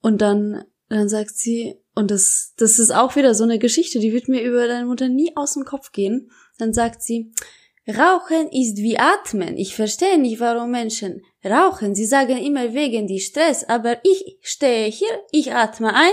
[0.00, 4.12] Und dann, dann sagt sie, und das, das ist auch wieder so eine Geschichte, die
[4.12, 6.30] wird mir über deine Mutter nie aus dem Kopf gehen.
[6.58, 7.32] Dann sagt sie,
[7.88, 9.56] Rauchen ist wie Atmen.
[9.56, 11.94] Ich verstehe nicht, warum Menschen rauchen.
[11.94, 16.12] Sie sagen immer wegen die Stress, aber ich stehe hier, ich atme ein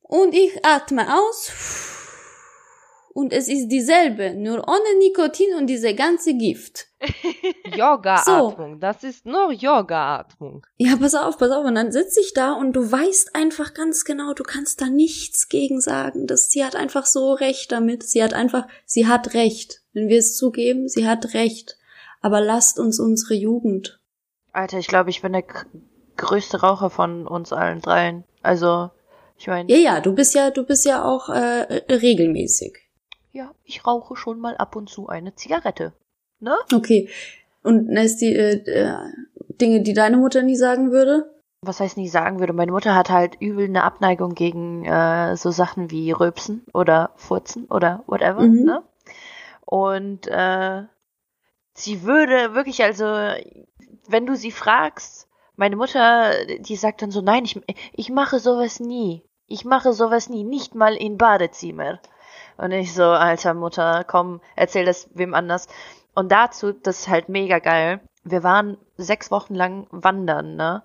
[0.00, 1.87] und ich atme aus
[3.18, 6.86] und es ist dieselbe, nur ohne Nikotin und diese ganze Gift.
[7.76, 10.64] Yoga-Atmung, das ist nur Yoga-Atmung.
[10.76, 11.64] Ja, pass auf, pass auf.
[11.64, 15.48] Und dann sitze ich da und du weißt einfach ganz genau, du kannst da nichts
[15.48, 16.28] gegen sagen.
[16.28, 18.04] Das, sie hat einfach so recht damit.
[18.04, 19.82] Sie hat einfach, sie hat recht.
[19.92, 21.76] Wenn wir es zugeben, sie hat recht.
[22.20, 23.98] Aber lasst uns unsere Jugend.
[24.52, 25.44] Alter, ich glaube, ich bin der
[26.16, 28.22] größte Raucher von uns allen dreien.
[28.42, 28.90] Also,
[29.36, 32.87] ich meine, Ja, ja, du bist ja, du bist ja auch äh, regelmäßig.
[33.38, 35.92] Ja, ich rauche schon mal ab und zu eine Zigarette.
[36.40, 36.56] Ne?
[36.74, 37.08] Okay.
[37.62, 38.96] Und ist die äh, äh,
[39.60, 41.32] Dinge, die deine Mutter nie sagen würde?
[41.62, 45.50] Was heißt nie sagen würde, meine Mutter hat halt übel eine Abneigung gegen äh, so
[45.52, 48.64] Sachen wie Röpsen oder Furzen oder whatever, Mhm.
[48.64, 48.82] ne?
[49.64, 50.82] Und äh,
[51.74, 53.04] sie würde wirklich, also,
[54.08, 57.60] wenn du sie fragst, meine Mutter, die sagt dann so, nein, ich,
[57.92, 59.22] ich mache sowas nie.
[59.46, 62.00] Ich mache sowas nie, nicht mal in Badezimmer.
[62.58, 65.68] Und ich so, alter Mutter, komm, erzähl das wem anders.
[66.14, 68.00] Und dazu, das ist halt mega geil.
[68.24, 70.82] Wir waren sechs Wochen lang wandern, ne?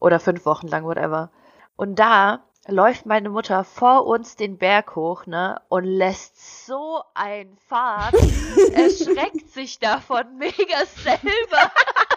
[0.00, 1.30] Oder fünf Wochen lang, whatever.
[1.76, 5.60] Und da läuft meine Mutter vor uns den Berg hoch, ne?
[5.68, 8.14] Und lässt so ein Fahrt,
[8.72, 11.70] erschreckt sich davon mega selber.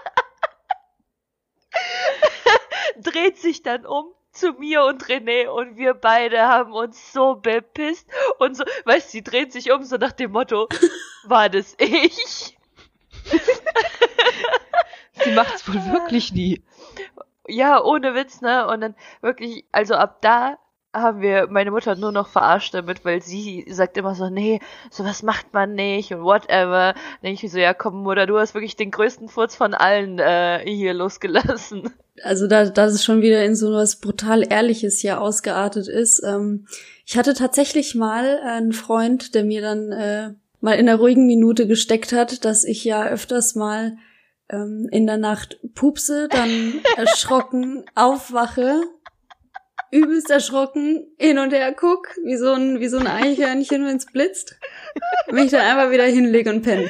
[3.02, 4.06] Dreht sich dann um
[4.38, 8.08] zu mir und René und wir beide haben uns so bepisst
[8.39, 10.67] und so, weißt du, sie dreht sich um so nach dem Motto,
[11.23, 12.58] war das ich?
[15.23, 16.62] Sie macht's wohl wirklich nie.
[17.47, 18.67] Ja, ohne Witz, ne?
[18.67, 20.58] Und dann wirklich, also ab da
[21.01, 25.23] haben wir meine Mutter nur noch verarscht damit, weil sie sagt immer so, nee, sowas
[25.23, 26.93] macht man nicht und whatever.
[26.93, 30.19] Dann denk ich so, ja komm, Mutter, du hast wirklich den größten Furz von allen
[30.19, 31.89] äh, hier losgelassen.
[32.23, 36.23] Also da, dass es schon wieder in so was brutal Ehrliches hier ausgeartet ist.
[36.23, 36.67] Ähm,
[37.05, 41.67] ich hatte tatsächlich mal einen Freund, der mir dann äh, mal in einer ruhigen Minute
[41.67, 43.97] gesteckt hat, dass ich ja öfters mal
[44.49, 48.81] ähm, in der Nacht pupse, dann erschrocken aufwache,
[49.91, 54.56] übelst erschrocken hin und her guck, wie so ein, wie so ein Eichhörnchen, wenn's blitzt,
[55.32, 56.89] mich dann einfach wieder hinlege und penne.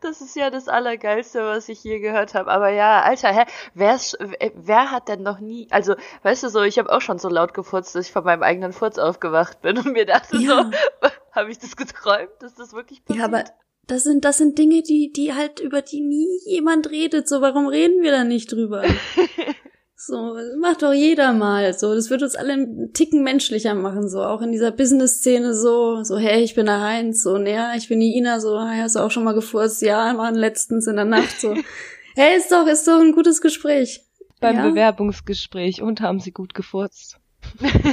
[0.00, 2.50] Das ist ja das Allergeilste, was ich je gehört habe.
[2.50, 6.62] Aber ja, Alter, hä, wer's, wer, wer hat denn noch nie, also, weißt du so,
[6.62, 9.76] ich habe auch schon so laut gefurzt, dass ich von meinem eigenen Furz aufgewacht bin
[9.78, 10.70] und mir dachte Ja.
[11.02, 12.42] so, habe ich das geträumt?
[12.42, 13.18] Ist das wirklich passiert?
[13.18, 13.44] Ja, aber
[13.86, 17.28] das sind, das sind Dinge, die, die halt, über die nie jemand redet.
[17.28, 18.84] So, warum reden wir da nicht drüber?
[20.02, 21.74] so, das macht doch jeder mal.
[21.78, 24.08] So, das wird uns alle einen Ticken menschlicher machen.
[24.08, 27.22] So, auch in dieser Business-Szene so, so, hey, ich bin der Heinz.
[27.22, 28.40] So, naja, ich bin die Ina.
[28.40, 29.82] So, hey, hast du auch schon mal gefurzt?
[29.82, 31.38] Ja, waren letztens in der Nacht.
[31.38, 31.54] So,
[32.16, 34.02] hey, ist doch, ist doch ein gutes Gespräch.
[34.40, 34.68] Beim Ja.
[34.70, 37.18] Bewerbungsgespräch und haben sie gut gefurzt.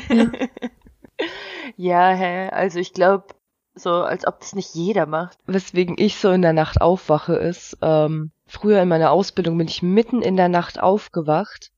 [0.10, 0.32] Ja.
[1.76, 3.26] Ja, hä, also ich glaube,
[3.74, 5.38] so, als ob das nicht jeder macht.
[5.48, 9.82] Weswegen ich so in der Nacht aufwache, ist, ähm, früher in meiner Ausbildung bin ich
[9.82, 11.72] mitten in der Nacht aufgewacht,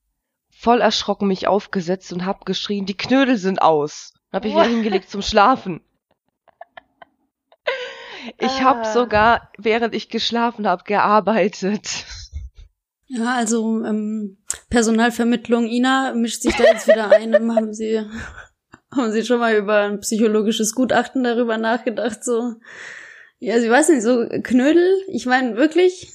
[0.60, 4.14] voll erschrocken mich aufgesetzt und hab geschrien, die Knödel sind aus.
[4.34, 5.82] Hab ich wieder hingelegt zum Schlafen.
[8.38, 8.94] Ich hab Ah.
[8.94, 12.06] sogar, während ich geschlafen hab, gearbeitet.
[13.08, 14.38] Ja, also ähm,
[14.70, 17.34] Personalvermittlung, Ina mischt sich da jetzt wieder ein.
[17.34, 18.06] haben Sie
[18.92, 22.24] haben Sie schon mal über ein psychologisches Gutachten darüber nachgedacht?
[22.24, 22.56] So,
[23.40, 24.94] ja, Sie weiß nicht, so Knödel.
[25.08, 26.12] Ich meine wirklich.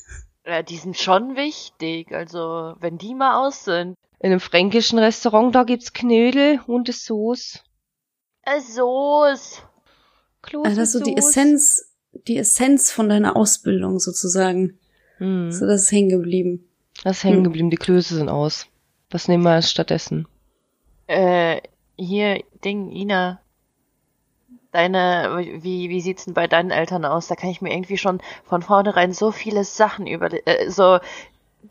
[0.46, 3.96] Ja, die sind schon wichtig, also, wenn die mal aus sind.
[4.24, 7.62] In einem fränkischen Restaurant, da gibt's Knödel und eine Sauce.
[8.40, 9.60] Äh, Soße.
[10.40, 11.14] Kloß Also das ist so die.
[11.14, 11.92] Essenz,
[12.26, 14.78] die Essenz von deiner Ausbildung sozusagen.
[15.18, 15.52] Hm.
[15.52, 16.66] So, das ist hängen geblieben.
[17.02, 17.44] Das ist hängen Hm.
[17.44, 18.66] geblieben, die Klöße sind aus.
[19.10, 20.26] Was nehmen wir stattdessen?
[21.06, 21.60] Äh,
[21.98, 23.42] hier, Ding, Ina.
[24.72, 27.26] Deine, wie, wie sieht's denn bei deinen Eltern aus?
[27.26, 30.98] Da kann ich mir irgendwie schon von vornherein so viele Sachen über, äh, so,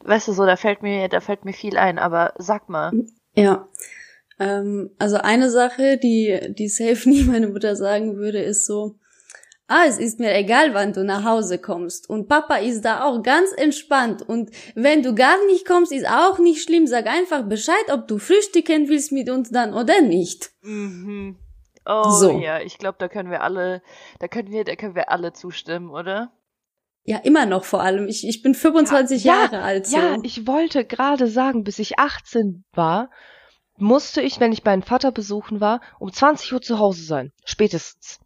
[0.04, 2.92] weißt du, so, da fällt mir, da fällt mir viel ein, aber sag mal.
[3.36, 3.68] Ja.
[4.40, 8.96] Ähm, also eine Sache, die, die safe nie meine Mutter sagen würde, ist so,
[9.68, 12.10] ah, es ist mir egal, wann du nach Hause kommst.
[12.10, 14.22] Und Papa ist da auch ganz entspannt.
[14.22, 16.88] Und wenn du gar nicht kommst, ist auch nicht schlimm.
[16.88, 20.52] Sag einfach Bescheid, ob du frühstücken willst mit uns dann oder nicht.
[20.62, 21.38] Mhm.
[21.86, 22.40] Oh So.
[22.40, 23.82] ja, ich glaube, da können wir alle,
[24.20, 26.32] da können wir, da können wir alle zustimmen, oder?
[27.06, 28.08] Ja, immer noch vor allem.
[28.08, 29.88] Ich, ich bin 25 Ja, Jahre alt.
[29.88, 29.98] So.
[29.98, 33.10] Ja, ich wollte gerade sagen, bis ich 18 war,
[33.78, 37.32] musste ich, wenn ich meinen Vater besuchen war, um 20 Uhr zu Hause sein.
[37.44, 38.20] Spätestens.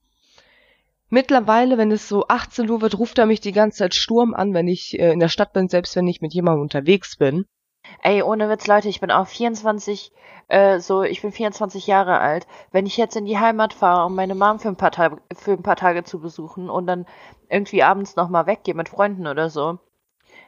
[1.10, 4.54] Mittlerweile, wenn es so 18 Uhr wird, ruft er mich die ganze Zeit Sturm an,
[4.54, 7.46] wenn ich äh, in der Stadt bin, selbst wenn ich mit jemandem unterwegs bin.
[8.04, 10.12] Ey, ohne Witz, Leute, ich bin auch 24,
[10.50, 12.46] äh, so, ich bin 24 Jahre alt.
[12.72, 15.54] Wenn ich jetzt in die Heimat fahre, um meine Mom für ein paar, Tage, für
[15.54, 17.06] ein paar Tage zu besuchen und dann
[17.50, 19.80] irgendwie abends nochmal weggehe mit Freunden oder so.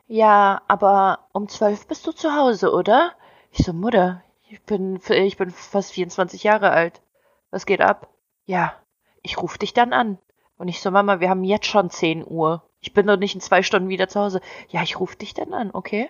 [0.08, 3.14] Ja, aber um zwölf bist du zu Hause, oder?
[3.52, 7.02] Ich so, Mutter, ich bin, ich bin fast 24 Jahre alt.
[7.52, 8.08] Was geht ab?
[8.46, 8.74] Ja,
[9.22, 10.18] ich ruf dich dann an.
[10.58, 12.64] Und ich so, Mama, wir haben jetzt schon 10 Uhr.
[12.82, 14.42] Ich bin doch nicht in zwei Stunden wieder zu Hause.
[14.70, 16.10] Ja, ich ruf dich dann an, okay?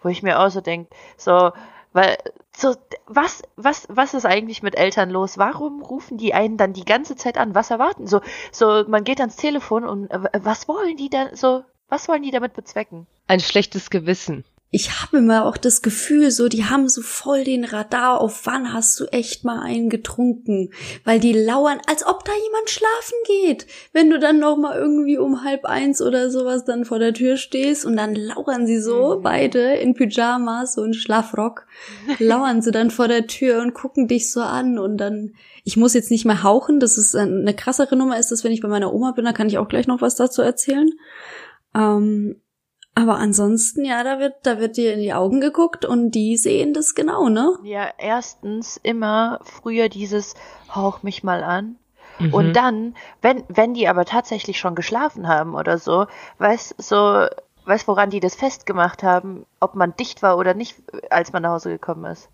[0.00, 1.52] Wo ich mir auch so denke, so,
[1.96, 2.18] weil,
[2.54, 5.38] so, was, was, was ist eigentlich mit Eltern los?
[5.38, 7.54] Warum rufen die einen dann die ganze Zeit an?
[7.54, 8.06] Was erwarten?
[8.06, 8.20] So,
[8.52, 12.30] so, man geht ans Telefon und äh, was wollen die dann, so, was wollen die
[12.30, 13.06] damit bezwecken?
[13.26, 17.64] Ein schlechtes Gewissen ich habe immer auch das Gefühl, so, die haben so voll den
[17.64, 20.70] Radar auf, wann hast du echt mal einen getrunken,
[21.04, 23.66] weil die lauern, als ob da jemand schlafen geht.
[23.92, 27.36] Wenn du dann noch mal irgendwie um halb eins oder sowas dann vor der Tür
[27.36, 29.22] stehst und dann lauern sie so, mhm.
[29.22, 31.66] beide in Pyjamas und Schlafrock,
[32.18, 35.94] lauern sie dann vor der Tür und gucken dich so an und dann, ich muss
[35.94, 38.92] jetzt nicht mehr hauchen, das ist eine krassere Nummer, ist das, wenn ich bei meiner
[38.92, 40.90] Oma bin, da kann ich auch gleich noch was dazu erzählen.
[41.72, 42.40] Ähm,
[42.98, 46.72] aber ansonsten, ja, da wird, da wird dir in die Augen geguckt und die sehen
[46.72, 47.52] das genau, ne?
[47.62, 50.34] Ja, erstens immer früher dieses
[50.74, 51.76] Hauch mich mal an.
[52.18, 52.32] Mhm.
[52.32, 56.06] Und dann, wenn, wenn die aber tatsächlich schon geschlafen haben oder so,
[56.38, 57.26] weißt so,
[57.66, 60.76] weißt woran die das festgemacht haben, ob man dicht war oder nicht,
[61.10, 62.30] als man nach Hause gekommen ist?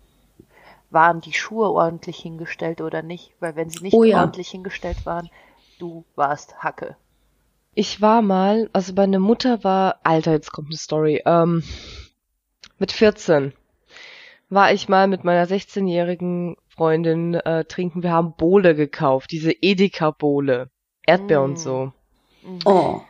[0.91, 3.33] Waren die Schuhe ordentlich hingestellt oder nicht?
[3.41, 4.21] Weil wenn sie nicht oh, ja.
[4.21, 5.29] ordentlich hingestellt waren,
[5.77, 6.95] du warst Hacke.
[7.75, 11.63] Ich war mal, also meine Mutter war, Alter, jetzt kommt eine Story, ähm,
[12.77, 13.53] mit 14
[14.53, 18.03] war ich mal mit meiner 16-jährigen Freundin äh, trinken.
[18.03, 20.69] Wir haben Bohle gekauft, diese Edeka-Bohle.
[21.05, 21.43] Erdbeer mm.
[21.43, 21.91] und so.
[22.43, 22.59] Mhm.
[22.65, 23.01] Oh.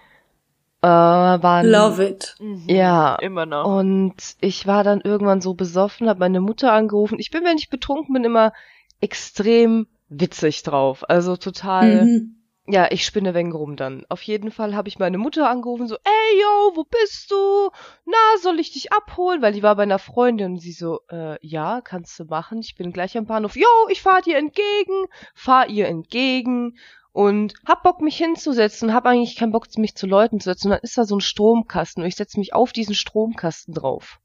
[0.82, 2.36] Äh, waren, Love it.
[2.40, 2.64] Mhm.
[2.68, 3.16] Ja.
[3.16, 3.66] Immer noch.
[3.66, 7.20] Und ich war dann irgendwann so besoffen, habe meine Mutter angerufen.
[7.20, 8.54] Ich bin, wenn ich betrunken bin, immer
[9.02, 11.04] extrem witzig drauf.
[11.10, 12.06] Also total.
[12.06, 14.06] Mhm ja, ich spinne wegen rum dann.
[14.08, 17.70] Auf jeden Fall habe ich meine Mutter angerufen, so, ey, yo, wo bist du?
[18.06, 19.42] Na, soll ich dich abholen?
[19.42, 22.60] Weil die war bei einer Freundin und sie so, äh, ja, kannst du machen.
[22.60, 23.58] Ich bin gleich am Bahnhof.
[23.58, 26.78] Yo, ich fahr dir entgegen, fahr ihr entgegen
[27.12, 30.68] und hab Bock, mich hinzusetzen, hab eigentlich keinen Bock, mich zu Leuten zu setzen.
[30.68, 34.22] Und dann ist da so ein Stromkasten und ich setze mich auf diesen Stromkasten drauf.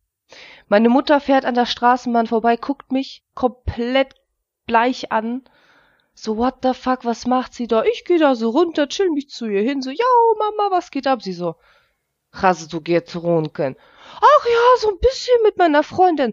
[0.68, 4.14] Meine Mutter fährt an der Straßenbahn vorbei, guckt mich komplett
[4.66, 5.42] bleich an
[6.22, 7.84] so, what the fuck, was macht sie da?
[7.84, 10.04] Ich geh da so runter, chill mich zu ihr hin, so, ja,
[10.38, 11.22] Mama, was geht ab?
[11.22, 11.54] Sie so,
[12.32, 13.76] hast du getrunken?
[14.16, 16.32] Ach ja, so ein bisschen mit meiner Freundin.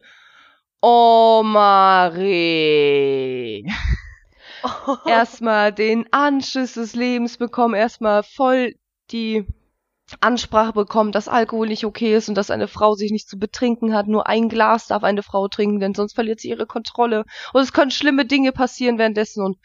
[0.81, 2.85] Oh, Marie.
[5.05, 8.75] erstmal den Anschiss des Lebens bekommen, erstmal voll
[9.11, 9.45] die
[10.19, 13.95] Ansprache bekommen, dass Alkohol nicht okay ist und dass eine Frau sich nicht zu betrinken
[13.95, 14.07] hat.
[14.07, 17.25] Nur ein Glas darf eine Frau trinken, denn sonst verliert sie ihre Kontrolle.
[17.53, 19.43] Und es können schlimme Dinge passieren währenddessen.
[19.43, 19.57] Und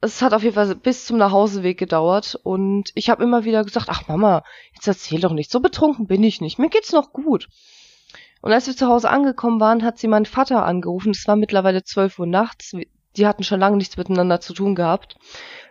[0.00, 2.38] es hat auf jeden Fall bis zum Nachhauseweg gedauert.
[2.42, 4.42] Und ich habe immer wieder gesagt, ach Mama,
[4.74, 5.52] jetzt erzähl doch nicht.
[5.52, 6.58] So betrunken bin ich nicht.
[6.58, 7.48] Mir geht's noch gut.
[8.42, 11.10] Und als wir zu Hause angekommen waren, hat sie meinen Vater angerufen.
[11.10, 12.74] Es war mittlerweile zwölf Uhr nachts.
[13.16, 15.18] Die hatten schon lange nichts miteinander zu tun gehabt.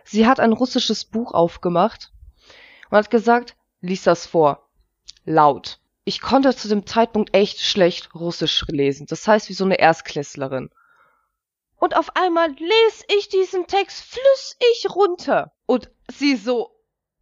[0.04, 2.10] Sie hat ein russisches Buch aufgemacht
[2.90, 4.68] und hat gesagt, lies das vor.
[5.24, 5.78] Laut.
[6.04, 9.06] Ich konnte zu dem Zeitpunkt echt schlecht Russisch lesen.
[9.06, 10.70] Das heißt wie so eine Erstklässlerin.
[11.76, 15.52] Und auf einmal lese ich diesen Text flüssig runter.
[15.66, 16.70] Und sie so,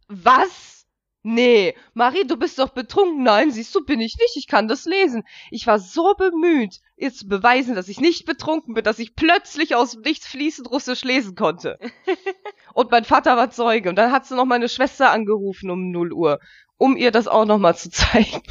[0.07, 0.78] was?
[1.21, 3.23] Nee, Marie, du bist doch betrunken.
[3.23, 4.37] Nein, siehst du, bin ich nicht.
[4.37, 5.23] Ich kann das lesen.
[5.51, 9.75] Ich war so bemüht, ihr zu beweisen, dass ich nicht betrunken bin, dass ich plötzlich
[9.75, 11.77] aus dem Nichts fließend Russisch lesen konnte.
[12.73, 13.89] und mein Vater war Zeuge.
[13.89, 16.39] Und dann hat sie noch meine Schwester angerufen um 0 Uhr,
[16.77, 18.41] um ihr das auch nochmal zu zeigen.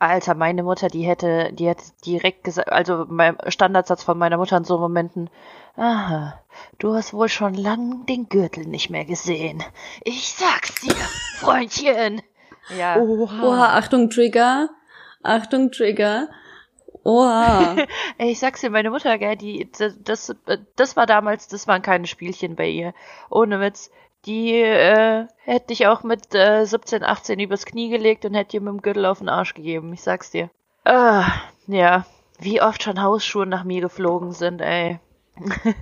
[0.00, 4.56] Alter, meine Mutter, die hätte, die hätte direkt gesagt, also mein Standardsatz von meiner Mutter
[4.56, 5.28] in so Momenten,
[5.76, 6.40] aha,
[6.78, 9.62] du hast wohl schon lang den Gürtel nicht mehr gesehen.
[10.04, 10.94] Ich sag's dir,
[11.38, 12.22] Freundchen.
[12.76, 12.96] Ja.
[12.96, 13.42] Oha.
[13.42, 14.70] Oha, Achtung, Trigger.
[15.22, 16.28] Achtung, Trigger.
[17.02, 17.76] Oha.
[18.18, 20.36] ich sag's dir, meine Mutter, gell, die, das, das,
[20.76, 22.94] das war damals, das waren keine Spielchen bei ihr.
[23.30, 23.90] Ohne Witz
[24.28, 28.60] die äh, hätte ich auch mit äh, 17, 18 übers Knie gelegt und hätte dir
[28.60, 29.92] mit dem Gürtel auf den Arsch gegeben.
[29.92, 30.50] Ich sag's dir.
[30.84, 31.24] Ah,
[31.66, 32.06] ja,
[32.38, 35.00] wie oft schon Hausschuhe nach mir geflogen sind, ey.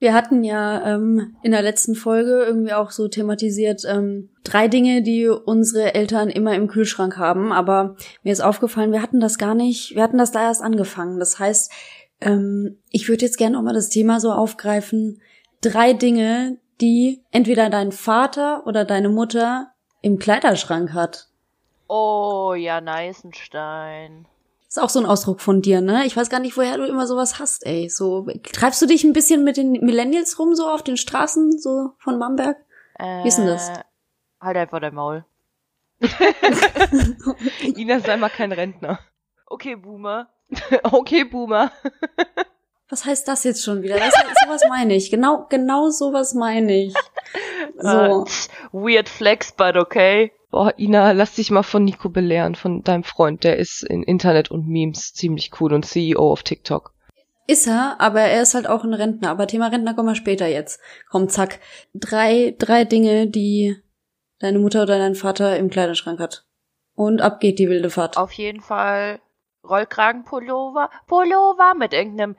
[0.00, 5.02] Wir hatten ja ähm, in der letzten Folge irgendwie auch so thematisiert ähm, drei Dinge,
[5.02, 7.52] die unsere Eltern immer im Kühlschrank haben.
[7.52, 11.18] Aber mir ist aufgefallen, wir hatten das gar nicht, wir hatten das da erst angefangen.
[11.18, 11.72] Das heißt,
[12.20, 15.22] ähm, ich würde jetzt gerne auch mal das Thema so aufgreifen.
[15.62, 21.28] Drei Dinge, die entweder dein Vater oder deine Mutter im Kleiderschrank hat.
[21.88, 24.26] Oh, ja, Neisenstein.
[24.68, 26.04] Ist auch so ein Ausdruck von dir, ne?
[26.04, 27.88] Ich weiß gar nicht, woher du immer sowas hast, ey.
[27.88, 31.92] So, treibst du dich ein bisschen mit den Millennials rum, so auf den Straßen, so
[31.98, 32.56] von Bamberg?
[32.98, 33.68] Wie ist denn das?
[33.68, 33.84] Äh,
[34.40, 35.24] Halt einfach dein Maul.
[37.62, 38.98] Ina sei mal kein Rentner.
[39.46, 40.28] Okay, Boomer.
[40.82, 41.72] okay, Boomer.
[42.94, 43.96] Was heißt das jetzt schon wieder?
[43.96, 45.10] Das, sowas meine ich.
[45.10, 46.94] Genau, genau sowas meine ich.
[47.76, 47.88] So.
[47.90, 48.24] Uh,
[48.70, 50.30] weird flex, but okay.
[50.52, 53.42] Boah, Ina, lass dich mal von Nico belehren, von deinem Freund.
[53.42, 56.94] Der ist in Internet und Memes ziemlich cool und CEO auf TikTok.
[57.48, 59.30] Ist er, aber er ist halt auch ein Rentner.
[59.30, 60.78] Aber Thema Rentner kommen wir später jetzt.
[61.10, 61.58] Komm, zack.
[61.94, 63.76] Drei, drei Dinge, die
[64.38, 66.46] deine Mutter oder dein Vater im Kleiderschrank hat.
[66.94, 68.16] Und ab geht die wilde Fahrt.
[68.16, 69.20] Auf jeden Fall
[69.68, 72.36] Rollkragenpullover, Pullover mit irgendeinem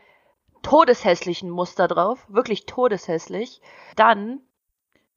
[0.66, 3.62] todeshässlichen Muster drauf, wirklich todeshässlich.
[3.96, 4.42] Dann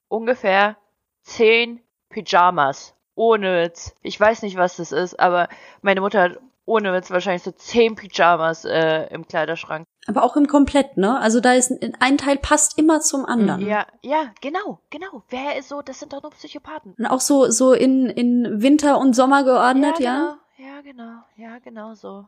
[0.08, 0.76] ungefähr
[1.22, 1.80] zehn
[2.10, 2.94] Pyjamas.
[3.14, 3.94] Ohne Witz.
[4.02, 5.48] Ich weiß nicht, was das ist, aber
[5.82, 9.86] meine Mutter hat ohne Witz wahrscheinlich so zehn Pyjamas äh, im Kleiderschrank.
[10.06, 11.18] Aber auch im Komplett, ne?
[11.18, 13.66] Also da ist ein, ein Teil passt immer zum anderen.
[13.66, 15.24] Ja, ja, genau, genau.
[15.30, 16.94] Wer ist so, das sind doch nur Psychopathen.
[16.98, 20.38] Und auch so, so in, in Winter und Sommer geordnet, ja?
[20.56, 22.26] Genau, ja, genau, ja, genau so.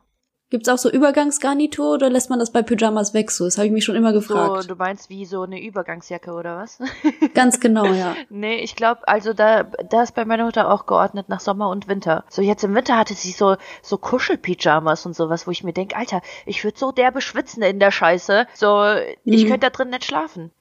[0.51, 3.45] Gibt's auch so Übergangsgarnitur oder lässt man das bei Pyjamas weg so?
[3.45, 4.63] Das habe ich mich schon immer gefragt.
[4.63, 6.77] So, du meinst wie so eine Übergangsjacke oder was?
[7.33, 8.17] Ganz genau, ja.
[8.29, 11.87] nee, ich glaube, also da, da ist bei meiner Mutter auch geordnet nach Sommer und
[11.87, 12.25] Winter.
[12.27, 15.97] So jetzt im Winter hatte sie so, so Kuschelpyjamas und sowas, wo ich mir denk,
[15.97, 18.45] Alter, ich würde so derbe schwitzen in der Scheiße.
[18.53, 18.83] So,
[19.23, 19.47] ich Mhm.
[19.47, 20.51] könnte da drin nicht schlafen.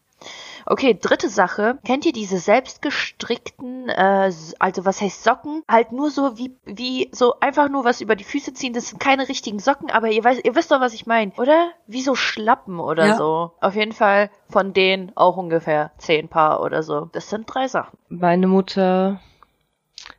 [0.70, 1.80] Okay, dritte Sache.
[1.84, 4.30] Kennt ihr diese selbstgestrickten, äh,
[4.60, 5.64] also was heißt Socken?
[5.68, 8.72] Halt nur so wie, wie, so einfach nur was über die Füße ziehen.
[8.72, 11.72] Das sind keine richtigen Socken, aber ihr weißt, ihr wisst doch, was ich meine, oder?
[11.88, 13.16] Wie so Schlappen oder Ja.
[13.16, 13.50] so.
[13.60, 17.06] Auf jeden Fall von denen auch ungefähr zehn Paar oder so.
[17.12, 17.98] Das sind drei Sachen.
[18.08, 19.20] Meine Mutter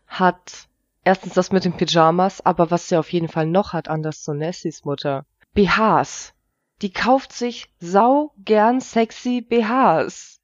[0.06, 0.68] hat
[1.06, 4.34] erstens das mit den Pyjamas, aber was sie auf jeden Fall noch hat, anders zu
[4.34, 5.24] Nessys Mutter.
[5.54, 6.34] BHs.
[6.82, 10.40] Die kauft sich sau gern sexy BHs.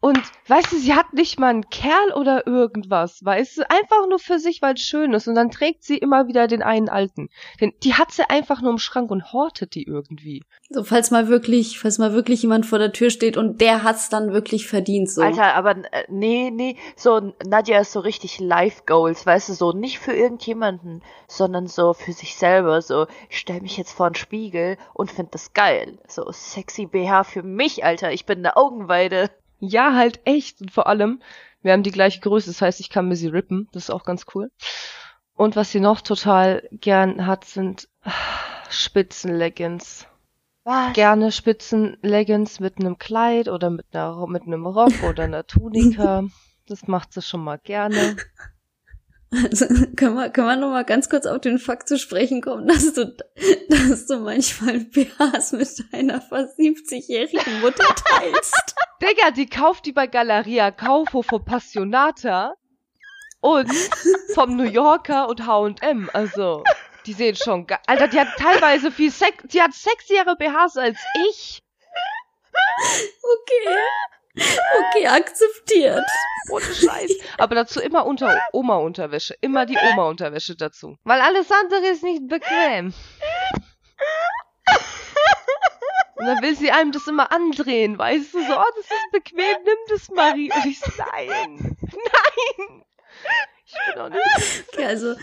[0.00, 4.20] Und weißt du, sie hat nicht mal einen Kerl oder irgendwas, weißt du, einfach nur
[4.20, 5.26] für sich, weil es schön ist.
[5.26, 7.30] Und dann trägt sie immer wieder den einen alten.
[7.60, 10.44] Den, die hat sie einfach nur im Schrank und hortet die irgendwie.
[10.70, 14.08] So, falls mal wirklich, falls mal wirklich jemand vor der Tür steht und der hat's
[14.08, 15.22] dann wirklich verdient, so.
[15.22, 19.72] Alter, aber äh, nee, nee, so Nadja ist so richtig Life Goals, weißt du, so
[19.72, 24.14] nicht für irgendjemanden, sondern so für sich selber, so ich stell mich jetzt vor den
[24.14, 25.98] Spiegel und find das geil.
[26.06, 29.30] So sexy BH für mich, Alter, ich bin eine Augenweide.
[29.60, 30.60] Ja, halt echt.
[30.60, 31.22] Und vor allem,
[31.62, 33.68] wir haben die gleiche Größe, das heißt, ich kann mir sie rippen.
[33.72, 34.50] Das ist auch ganz cool.
[35.34, 38.12] Und was sie noch total gern hat, sind ah,
[38.70, 40.06] Spitzenleggings.
[40.64, 40.92] Was?
[40.92, 46.24] Gerne Spitzenleggings mit einem Kleid oder mit einer mit einem Rock oder einer Tunika.
[46.66, 48.16] Das macht sie schon mal gerne.
[49.30, 52.66] Also, können wir, können wir noch mal ganz kurz auf den Fakt zu sprechen kommen,
[52.66, 53.14] dass du,
[53.68, 58.74] dass du manchmal BHs mit deiner fast 70-jährigen Mutter teilst.
[59.02, 62.54] Digga, die kauft die bei Galeria Kaufhof von Passionata
[63.40, 63.70] und
[64.34, 66.08] vom New Yorker und H&M.
[66.12, 66.64] Also,
[67.04, 70.98] die sehen schon ge Alter, die hat teilweise viel Sex, die hat sexiere BHs als
[71.28, 71.60] ich.
[73.22, 73.76] Okay.
[74.38, 76.04] Okay, akzeptiert.
[76.50, 77.12] Ohne Scheiß.
[77.38, 79.34] Aber dazu immer unter Oma-Unterwäsche.
[79.40, 80.96] Immer die Oma-Unterwäsche dazu.
[81.04, 82.94] Weil alles andere ist nicht bequem.
[86.16, 89.56] Und dann will sie einem das immer andrehen, weißt du, so, oh, das ist bequem,
[89.64, 90.50] nimm das, Marie.
[90.52, 92.84] Und ich so, nein, nein.
[93.64, 94.64] Ich bin auch nicht.
[94.72, 95.14] Okay, also,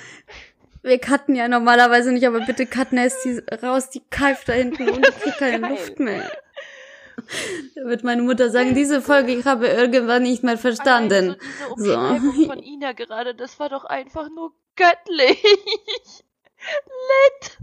[0.83, 4.89] wir cutten ja normalerweise nicht, aber bitte cutten erst die raus, die keift da hinten
[4.89, 5.67] und ich krieg keine.
[5.67, 6.31] Luft mehr.
[7.75, 11.31] Da wird meine Mutter sagen, diese Folge, ich habe irgendwann nicht mehr verstanden.
[11.31, 11.97] Also diese So.
[11.99, 15.43] Umschreibung von Ina gerade, das war doch einfach nur göttlich.
[17.09, 17.57] Lit.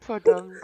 [0.00, 0.54] Verdammt.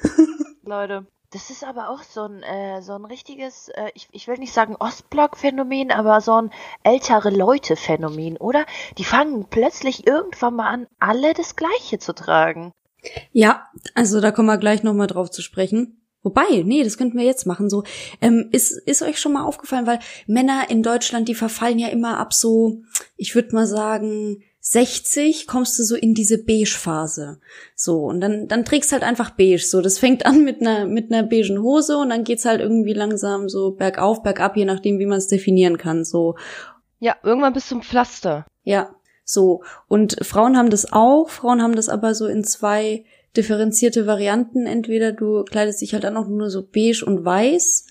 [0.62, 1.06] Leute.
[1.32, 4.52] Das ist aber auch so ein, äh, so ein richtiges, äh, ich, ich will nicht
[4.52, 6.50] sagen Ostblock-Phänomen, aber so ein
[6.84, 8.64] ältere Leute-Phänomen, oder?
[8.96, 12.72] Die fangen plötzlich irgendwann mal an, alle das Gleiche zu tragen.
[13.32, 16.00] Ja, also da kommen wir gleich nochmal drauf zu sprechen.
[16.26, 17.70] Wobei, nee, das könnten wir jetzt machen.
[17.70, 17.84] So,
[18.20, 22.18] ähm, ist, ist euch schon mal aufgefallen, weil Männer in Deutschland, die verfallen ja immer
[22.18, 22.82] ab so,
[23.16, 27.38] ich würde mal sagen, 60 kommst du so in diese Beige-Phase.
[27.76, 29.60] So, und dann, dann trägst halt einfach beige.
[29.64, 32.92] So, das fängt an mit einer, mit einer beigen Hose und dann geht's halt irgendwie
[32.92, 36.04] langsam so bergauf, bergab, je nachdem, wie man es definieren kann.
[36.04, 36.34] So,
[36.98, 38.46] Ja, irgendwann bis zum Pflaster.
[38.64, 38.90] ja,
[39.24, 39.62] so.
[39.86, 41.30] Und Frauen haben das auch.
[41.30, 43.04] Frauen haben das aber so in zwei
[43.36, 44.66] differenzierte Varianten.
[44.66, 47.86] Entweder du kleidest dich halt dann auch nur so beige und weiß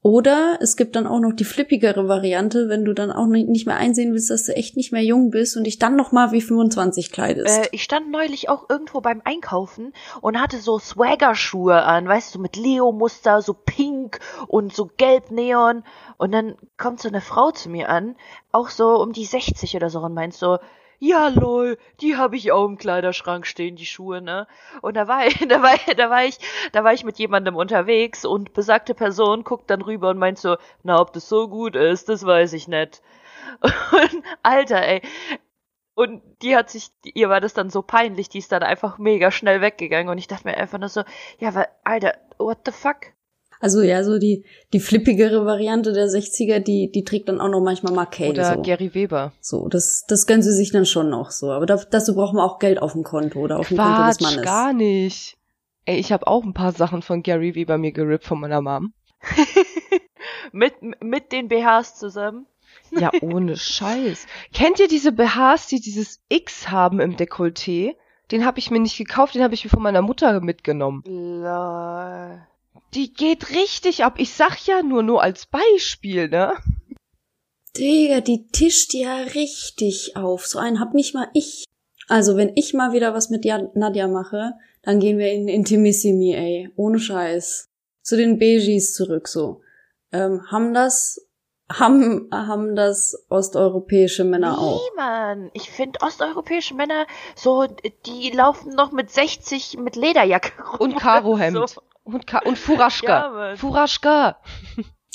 [0.00, 3.76] Oder es gibt dann auch noch die flippigere Variante, wenn du dann auch nicht mehr
[3.76, 6.40] einsehen willst, dass du echt nicht mehr jung bist und dich dann noch mal wie
[6.40, 7.58] 25 kleidest.
[7.58, 12.38] Äh, ich stand neulich auch irgendwo beim Einkaufen und hatte so Swagger-Schuhe an, weißt du,
[12.38, 15.82] mit Leo-Muster, so pink und so gelb Neon.
[16.16, 18.14] Und dann kommt so eine Frau zu mir an,
[18.52, 20.58] auch so um die 60 oder so und meint so,
[20.98, 24.46] ja lol, die habe ich auch im Kleiderschrank stehen, die Schuhe, ne?
[24.82, 26.38] Und da war, da war, da war ich,
[26.72, 30.56] da war ich mit jemandem unterwegs und besagte Person guckt dann rüber und meint so,
[30.82, 33.02] na, ob das so gut ist, das weiß ich nicht.
[33.62, 35.02] Und, Alter, ey.
[35.94, 39.30] Und die hat sich, ihr war das dann so peinlich, die ist dann einfach mega
[39.32, 41.02] schnell weggegangen und ich dachte mir einfach nur so,
[41.38, 42.98] ja, weil, Alter, what the fuck?
[43.60, 47.60] Also ja, so die, die flippigere Variante der 60er, die, die trägt dann auch noch
[47.60, 48.30] manchmal Kane.
[48.30, 48.62] Oder so.
[48.62, 49.32] Gary Weber.
[49.40, 51.50] So, das, das gönnen sie sich dann schon noch so.
[51.50, 54.20] Aber da, dazu brauchen wir auch Geld auf dem Konto oder auf dem Konto des
[54.20, 54.42] Mannes.
[54.42, 55.36] gar nicht.
[55.84, 58.92] Ey, ich habe auch ein paar Sachen von Gary Weber mir gerippt von meiner Mom.
[60.52, 62.46] mit, mit den BHs zusammen.
[62.90, 64.26] Ja, ohne Scheiß.
[64.52, 67.96] Kennt ihr diese BHs, die dieses X haben im Dekolleté?
[68.30, 71.02] Den habe ich mir nicht gekauft, den habe ich mir von meiner Mutter mitgenommen.
[71.06, 72.40] Lol.
[72.94, 74.14] Die geht richtig ab.
[74.18, 76.54] Ich sag ja nur, nur als Beispiel, ne?
[77.76, 80.46] Digga, die tischt ja richtig auf.
[80.46, 81.64] So einen hab nicht mal ich.
[82.08, 86.34] Also, wenn ich mal wieder was mit Ja- Nadja mache, dann gehen wir in Intimissimi,
[86.34, 86.70] ey.
[86.76, 87.66] Ohne Scheiß.
[88.02, 89.60] Zu den Beigis zurück, so.
[90.10, 91.27] Ähm, haben das,
[91.72, 94.80] haben, haben das osteuropäische Männer auch.
[94.80, 95.50] Nee, Mann.
[95.52, 97.66] Ich finde osteuropäische Männer so,
[98.06, 100.92] die laufen noch mit 60 mit Lederjacke rum.
[100.92, 101.68] Und Karohemd.
[101.68, 101.82] So.
[102.04, 103.50] Und, Ka und Furaschka.
[103.50, 103.56] Ja.
[103.56, 104.38] Furaschka.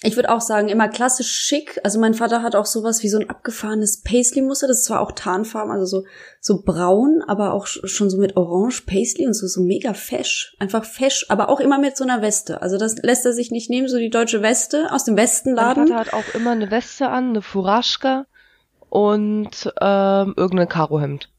[0.06, 1.80] Ich würde auch sagen, immer klassisch schick.
[1.84, 4.68] Also mein Vater hat auch sowas wie so ein abgefahrenes Paisley-Muster.
[4.68, 6.06] Das ist zwar auch Tarnfarben, also so,
[6.42, 10.56] so braun, aber auch sch- schon so mit Orange Paisley und so, so mega fesch.
[10.60, 12.62] Einfach fesch, aber auch immer mit so einer Weste.
[12.62, 15.88] Also das lässt er sich nicht nehmen, so die deutsche Weste aus dem Mein Westenladen.
[15.88, 18.26] Vater hat auch immer eine Weste an, eine Furaschka
[18.90, 21.30] und ähm, irgendein Karohemd.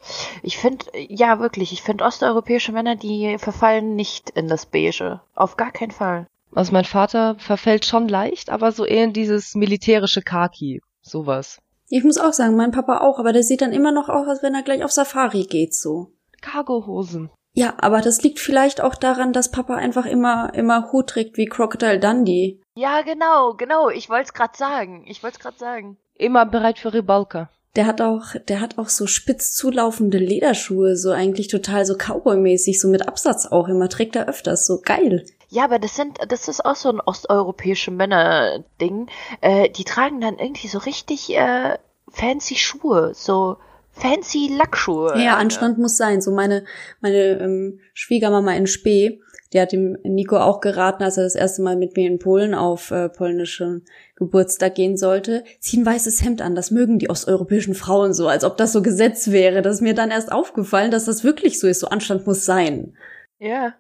[0.42, 5.20] Ich finde, ja wirklich, ich finde osteuropäische Männer, die verfallen nicht in das Beige.
[5.34, 6.26] Auf gar keinen Fall.
[6.54, 10.80] Also mein Vater verfällt schon leicht, aber so eher in dieses militärische Kaki.
[11.02, 11.58] Sowas.
[11.88, 14.42] Ich muss auch sagen, mein Papa auch, aber der sieht dann immer noch aus, als
[14.42, 16.12] wenn er gleich auf Safari geht, so.
[16.40, 17.30] Cargohosen.
[17.52, 21.46] Ja, aber das liegt vielleicht auch daran, dass Papa einfach immer, immer Hut trägt wie
[21.46, 22.60] Crocodile Dundee.
[22.74, 23.90] Ja, genau, genau.
[23.90, 25.04] Ich wollte es gerade sagen.
[25.06, 25.96] Ich wollte es gerade sagen.
[26.14, 27.50] Immer bereit für Ribalka.
[27.76, 32.80] Der hat auch, der hat auch so spitz zulaufende Lederschuhe, so eigentlich total so Cowboy-mäßig,
[32.80, 35.26] so mit Absatz auch immer, trägt er öfters, so geil.
[35.48, 39.08] Ja, aber das sind, das ist auch so ein osteuropäische Männer-Ding.
[39.40, 41.78] Äh, die tragen dann irgendwie so richtig äh,
[42.10, 43.56] fancy Schuhe, so
[43.92, 45.14] fancy Lackschuhe.
[45.16, 46.20] Ja, Anstand muss sein.
[46.20, 46.64] So meine,
[47.00, 49.20] meine ähm, Schwiegermama in Spee,
[49.52, 52.54] die hat dem Nico auch geraten, als er das erste Mal mit mir in Polen
[52.54, 53.84] auf äh, polnischen
[54.16, 55.44] Geburtstag gehen sollte.
[55.60, 58.82] Zieh ein weißes Hemd an, das mögen die osteuropäischen Frauen so, als ob das so
[58.82, 59.62] Gesetz wäre.
[59.62, 61.80] Das ist mir dann erst aufgefallen, dass das wirklich so ist.
[61.80, 62.96] So Anstand muss sein.
[63.38, 63.74] Ja.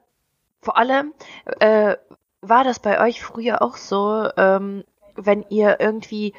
[0.60, 1.12] Vor allem,
[1.60, 1.96] äh,
[2.40, 4.84] war das bei euch früher auch so, ähm,
[5.16, 6.34] wenn ihr irgendwie,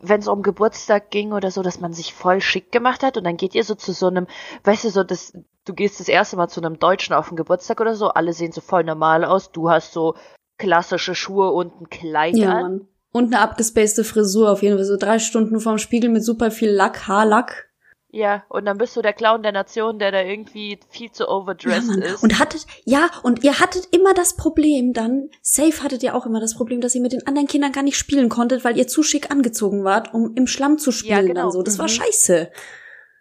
[0.00, 3.24] wenn es um Geburtstag ging oder so, dass man sich voll schick gemacht hat und
[3.24, 4.26] dann geht ihr so zu so einem,
[4.64, 5.32] weißt du, so das,
[5.64, 8.52] du gehst das erste Mal zu einem Deutschen auf den Geburtstag oder so, alle sehen
[8.52, 10.14] so voll normal aus, du hast so
[10.58, 12.62] klassische Schuhe und ein Kleid Ja, an.
[12.62, 12.88] Mann.
[13.12, 14.84] Und eine abgespacede Frisur auf jeden Fall.
[14.84, 17.66] So drei Stunden vorm Spiegel mit super viel Lack, Haarlack.
[18.10, 21.28] Ja, und dann bist du der Clown der Nation, der da irgendwie viel zu Ja,
[21.30, 22.02] overdressed Mann.
[22.02, 22.22] ist.
[22.22, 26.40] Und hattet, ja, und ihr hattet immer das Problem dann, safe hattet ihr auch immer
[26.40, 29.02] das Problem, dass ihr mit den anderen Kindern gar nicht spielen konntet, weil ihr zu
[29.02, 31.42] schick angezogen wart, um im Schlamm zu spielen genau.
[31.42, 31.62] dann so.
[31.62, 31.90] Das war Mhm.
[31.90, 32.50] scheiße.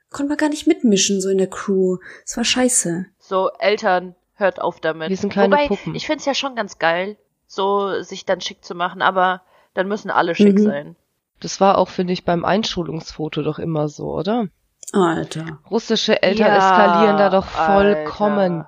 [0.09, 1.97] Konnte man gar nicht mitmischen, so in der Crew.
[2.25, 3.07] Das war scheiße.
[3.19, 5.09] So, Eltern, hört auf damit.
[5.09, 5.95] Wir sind kleine Wobei, Puppen.
[5.95, 9.41] ich find's ja schon ganz geil, so sich dann schick zu machen, aber
[9.77, 10.63] dann müssen alle schick Mhm.
[10.63, 10.95] sein.
[11.39, 14.47] Das war auch, finde ich, beim Einschulungsfoto doch immer so, oder?
[14.91, 15.59] Alter.
[15.69, 18.61] Russische Eltern Ja, eskalieren da doch vollkommen.
[18.61, 18.67] Alter.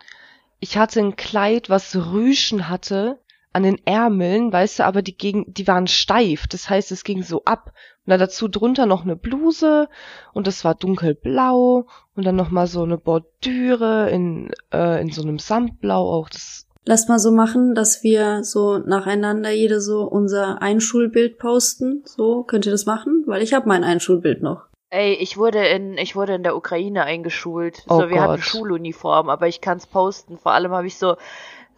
[0.60, 3.20] Ich hatte ein Kleid, was Rüschen hatte
[3.54, 6.46] an den Ärmeln, weißt du, aber die, gegen, die waren steif.
[6.48, 7.72] Das heißt, es ging so ab.
[8.06, 9.88] Und dann dazu drunter noch eine Bluse
[10.34, 15.24] und das war dunkelblau und dann noch mal so eine Bordüre in, äh, in so
[15.24, 16.30] einem Samtblau auch.
[16.30, 22.04] Das Lasst mal so machen, dass wir so nacheinander jede so unser Einschulbild posten.
[22.06, 23.24] So, könnt ihr das machen?
[23.26, 24.70] Weil ich habe mein Einschulbild noch.
[24.92, 27.84] Ey, ich wurde in, ich wurde in der Ukraine eingeschult.
[27.88, 28.44] Oh so, wir hatten Gott.
[28.44, 30.38] Schuluniform, aber ich kann's posten.
[30.40, 31.16] Vor allem habe ich so,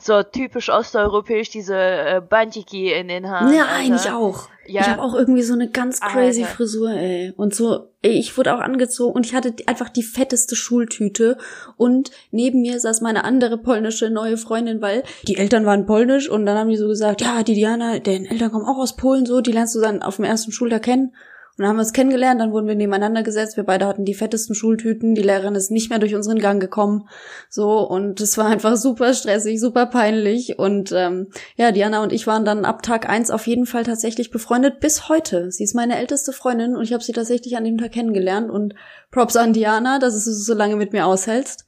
[0.02, 3.54] So typisch osteuropäisch, diese äh, Bandiki in den Haaren.
[3.54, 3.76] Ja, Alter.
[3.76, 4.50] eigentlich auch.
[4.66, 4.82] Ja.
[4.82, 6.56] Ich habe auch irgendwie so eine ganz crazy Alter.
[6.56, 7.34] Frisur, ey.
[7.36, 11.38] Und so, ey, ich wurde auch angezogen und ich hatte einfach die fetteste Schultüte.
[11.78, 16.46] Und neben mir saß meine andere polnische neue Freundin, weil die Eltern waren polnisch und
[16.46, 19.42] dann haben die so gesagt, ja, die Diana, deren Eltern kommen auch aus Polen, so,
[19.42, 21.14] die lernst du dann auf dem ersten Schultag kennen.
[21.62, 24.16] Und dann haben wir uns kennengelernt, dann wurden wir nebeneinander gesetzt, wir beide hatten die
[24.16, 27.08] fettesten Schultüten, die Lehrerin ist nicht mehr durch unseren Gang gekommen,
[27.52, 32.26] so, und es war einfach super stressig, super peinlich und ähm, ja, Diana und ich
[32.26, 35.52] waren dann ab Tag eins auf jeden Fall tatsächlich befreundet bis heute.
[35.52, 38.74] Sie ist meine älteste Freundin und ich habe sie tatsächlich an dem Tag kennengelernt und
[39.12, 41.68] Props an Diana, dass du so lange mit mir aushältst.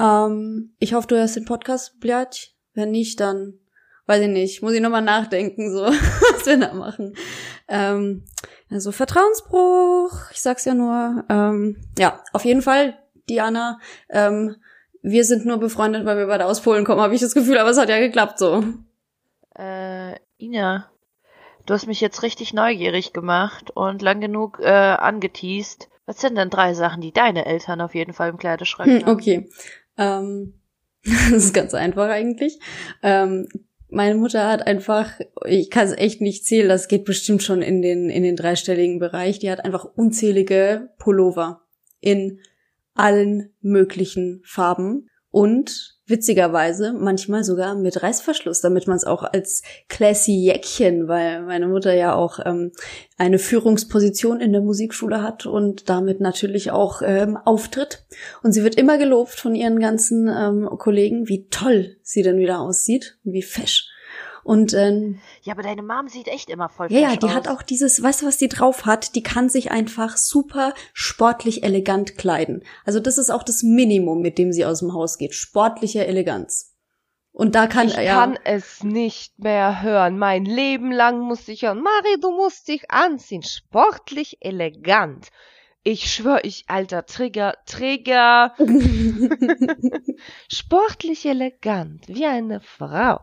[0.00, 2.52] Ähm, ich hoffe, du hörst den Podcast, Bljatsch.
[2.72, 3.58] Wenn nicht, dann
[4.06, 7.14] weiß ich nicht, muss ich nochmal nachdenken, so, was wir da machen.
[7.68, 8.24] Ähm,
[8.70, 11.24] also Vertrauensbruch, ich sag's ja nur.
[11.28, 12.98] Ähm, ja, auf jeden Fall,
[13.28, 14.56] Diana, ähm,
[15.02, 17.70] wir sind nur befreundet, weil wir beide aus Polen kommen, habe ich das Gefühl, aber
[17.70, 18.64] es hat ja geklappt so.
[19.56, 20.90] Äh, Ina,
[21.66, 25.88] du hast mich jetzt richtig neugierig gemacht und lang genug äh, angeteased.
[26.06, 29.12] Was sind denn drei Sachen, die deine Eltern auf jeden Fall im Kleiderschrank Hm, haben?
[29.12, 29.50] okay.
[29.96, 30.54] Ähm,
[31.04, 32.58] das ist ganz einfach eigentlich.
[33.02, 33.48] Ähm,
[33.90, 35.12] meine Mutter hat einfach,
[35.46, 38.98] ich kann es echt nicht zählen, das geht bestimmt schon in den, in den dreistelligen
[38.98, 41.62] Bereich, die hat einfach unzählige Pullover
[42.00, 42.40] in
[42.94, 50.32] allen möglichen Farben und witzigerweise manchmal sogar mit Reißverschluss, damit man es auch als classy
[50.32, 52.72] Jäckchen, weil meine Mutter ja auch ähm,
[53.18, 58.06] eine Führungsposition in der Musikschule hat und damit natürlich auch ähm, auftritt.
[58.42, 62.60] Und sie wird immer gelobt von ihren ganzen ähm, Kollegen, wie toll sie denn wieder
[62.60, 63.88] aussieht, wie fesch.
[64.44, 67.34] Und ähm, Ja, aber deine Mom sieht echt immer voll ja, ja, die aus.
[67.34, 69.14] hat auch dieses, weißt du, was die drauf hat?
[69.14, 72.64] Die kann sich einfach super sportlich elegant kleiden.
[72.84, 75.34] Also das ist auch das Minimum, mit dem sie aus dem Haus geht.
[75.34, 76.74] Sportliche Eleganz.
[77.32, 80.18] Und da kann, Ich ja, kann es nicht mehr hören.
[80.18, 81.80] Mein Leben lang muss ich hören.
[81.82, 83.42] Mari, du musst dich anziehen.
[83.44, 85.28] Sportlich elegant.
[85.84, 88.54] Ich schwör, ich, alter Trigger, Trigger.
[90.48, 92.08] Sportlich elegant.
[92.08, 93.20] Wie eine Frau.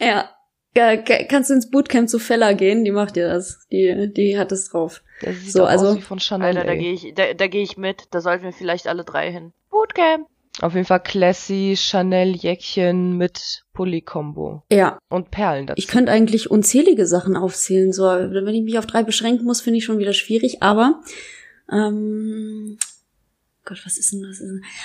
[0.00, 0.30] ja.
[0.76, 2.84] Ja, ka- kannst du ins Bootcamp zu Fella gehen?
[2.84, 3.60] Die macht dir das.
[3.70, 5.02] Die, die hat es drauf.
[5.22, 6.48] Der sieht So, also- aus wie von Chanel.
[6.56, 8.04] Alter, da gehe ich, da, da gehe ich mit.
[8.10, 9.52] Da sollten wir vielleicht alle drei hin.
[9.70, 10.26] Bootcamp.
[10.60, 14.62] Auf jeden Fall classy Chanel Jäckchen mit Pulli-Kombo.
[14.70, 15.78] Ja, Und Perlen dazu.
[15.78, 17.92] ich könnte eigentlich unzählige Sachen aufzählen.
[17.92, 20.62] So, wenn ich mich auf drei beschränken muss, finde ich schon wieder schwierig.
[20.62, 21.02] Aber,
[21.72, 22.78] ähm,
[23.64, 24.40] Gott, was ist denn das?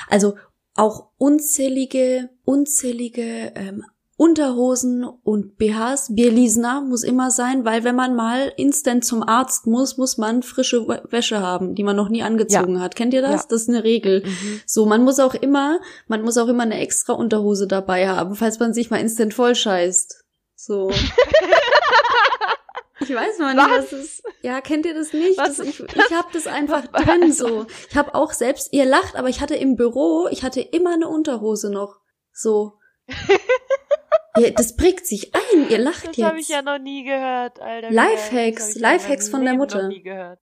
[0.09, 0.37] Also
[0.75, 3.83] auch unzählige, unzählige ähm,
[4.19, 6.13] Unterhosen und BHs.
[6.13, 10.79] Bierlisner muss immer sein, weil wenn man mal instant zum Arzt muss, muss man frische
[10.81, 12.97] Wä- Wäsche haben, die man noch nie angezogen hat.
[12.97, 13.43] Kennt ihr das?
[13.43, 13.47] Ja.
[13.49, 14.23] Das ist eine Regel.
[14.25, 14.61] Mhm.
[14.65, 18.59] So, man muss auch immer, man muss auch immer eine extra Unterhose dabei haben, falls
[18.59, 20.25] man sich mal instant voll scheißt.
[20.55, 20.91] So.
[23.01, 24.23] Ich weiß mal nicht, was ist.
[24.41, 25.39] Ja, kennt ihr das nicht?
[25.39, 27.65] Das, ich ich habe das einfach drin so.
[27.89, 31.07] Ich habe auch selbst, ihr lacht, aber ich hatte im Büro, ich hatte immer eine
[31.07, 31.95] Unterhose noch.
[32.33, 32.73] So.
[34.39, 36.25] Ja, das prägt sich ein, ihr lacht Das jetzt.
[36.27, 37.91] habe ich ja noch nie gehört, Alter.
[37.91, 39.83] Lifehacks, Das ja Lifehacks von der Mutter.
[39.83, 40.39] Noch nie gehört.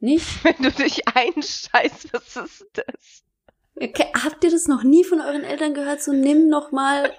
[0.00, 0.26] Nicht?
[0.44, 3.24] Wenn du dich einscheißt, was ist das?
[3.80, 6.02] Okay, habt ihr das noch nie von euren Eltern gehört?
[6.02, 7.12] So nimm noch mal.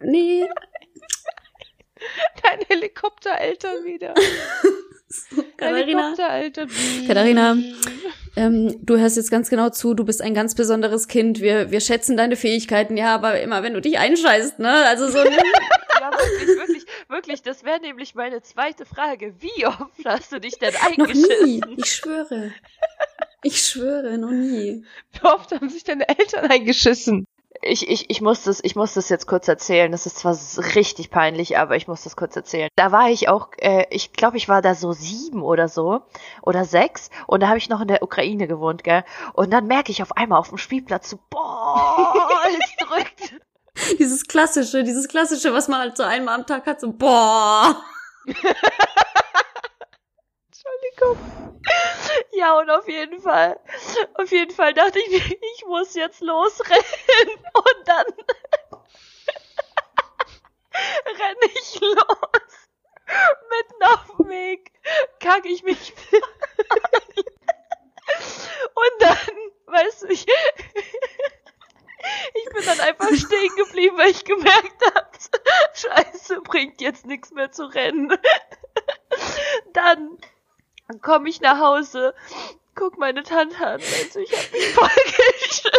[0.00, 0.46] Nee.
[2.42, 4.14] Dein Helikoptereltern wieder.
[5.56, 6.14] Katharina.
[7.06, 7.56] Katharina.
[8.34, 11.40] Ähm, du hörst jetzt ganz genau zu, du bist ein ganz besonderes Kind.
[11.40, 14.70] Wir, wir schätzen deine Fähigkeiten, ja, aber immer wenn du dich einscheißt, ne?
[14.86, 15.18] Also so
[16.02, 17.42] Ja, wirklich, wirklich, wirklich.
[17.42, 19.34] Das wäre nämlich meine zweite Frage.
[19.38, 21.62] Wie oft hast du dich denn noch nie.
[21.62, 21.74] eingeschissen?
[21.78, 22.52] Ich schwöre.
[23.44, 24.84] Ich schwöre, noch nie.
[25.12, 27.26] Wie oft haben sich deine Eltern eingeschissen?
[27.64, 29.92] Ich, ich, ich muss das, ich muss das jetzt kurz erzählen.
[29.92, 30.36] Das ist zwar
[30.74, 32.68] richtig peinlich, aber ich muss das kurz erzählen.
[32.74, 36.02] Da war ich auch, äh, ich glaube, ich war da so sieben oder so
[36.42, 39.04] oder sechs und da habe ich noch in der Ukraine gewohnt, gell?
[39.34, 43.40] Und dann merke ich auf einmal auf dem Spielplatz so, boah, es drückt.
[43.98, 47.80] Dieses klassische, dieses klassische, was man halt so einmal am Tag hat, so boah.
[50.50, 51.61] Entschuldigung.
[52.34, 53.60] Ja, und auf jeden Fall,
[54.14, 55.12] auf jeden Fall dachte ich,
[55.56, 56.82] ich muss jetzt losrennen.
[57.54, 58.06] Und dann
[61.06, 62.68] renne ich los.
[63.50, 64.72] Mitten auf dem Weg
[65.20, 65.92] kacke ich mich.
[68.74, 69.16] Und dann,
[69.66, 70.26] weißt du, ich,
[72.34, 75.10] ich bin dann einfach stehen geblieben, weil ich gemerkt habe,
[75.74, 78.16] scheiße, bringt jetzt nichts mehr zu rennen.
[79.74, 80.18] Dann
[81.00, 82.14] komme ich nach Hause,
[82.74, 83.80] guck meine Tante an,
[84.12, 85.72] du, ich hab mich voll geschissen.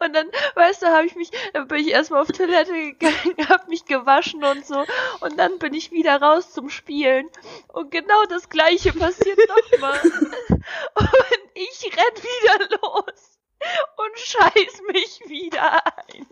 [0.00, 3.68] Und dann, weißt da habe ich mich, da bin ich erstmal auf Toilette gegangen, habe
[3.68, 4.84] mich gewaschen und so.
[5.20, 7.28] Und dann bin ich wieder raus zum Spielen.
[7.68, 10.00] Und genau das gleiche passiert nochmal.
[10.94, 13.33] Und ich renn wieder los
[13.96, 16.26] und scheiß mich wieder ein.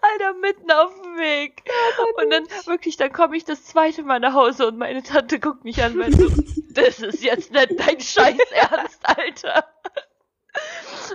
[0.00, 1.62] Alter, mitten auf dem Weg.
[2.16, 5.64] Und dann wirklich, dann komme ich das zweite Mal nach Hause und meine Tante guckt
[5.64, 6.28] mich an und so,
[6.70, 9.64] das ist jetzt nicht dein Scheiß Ernst, Alter.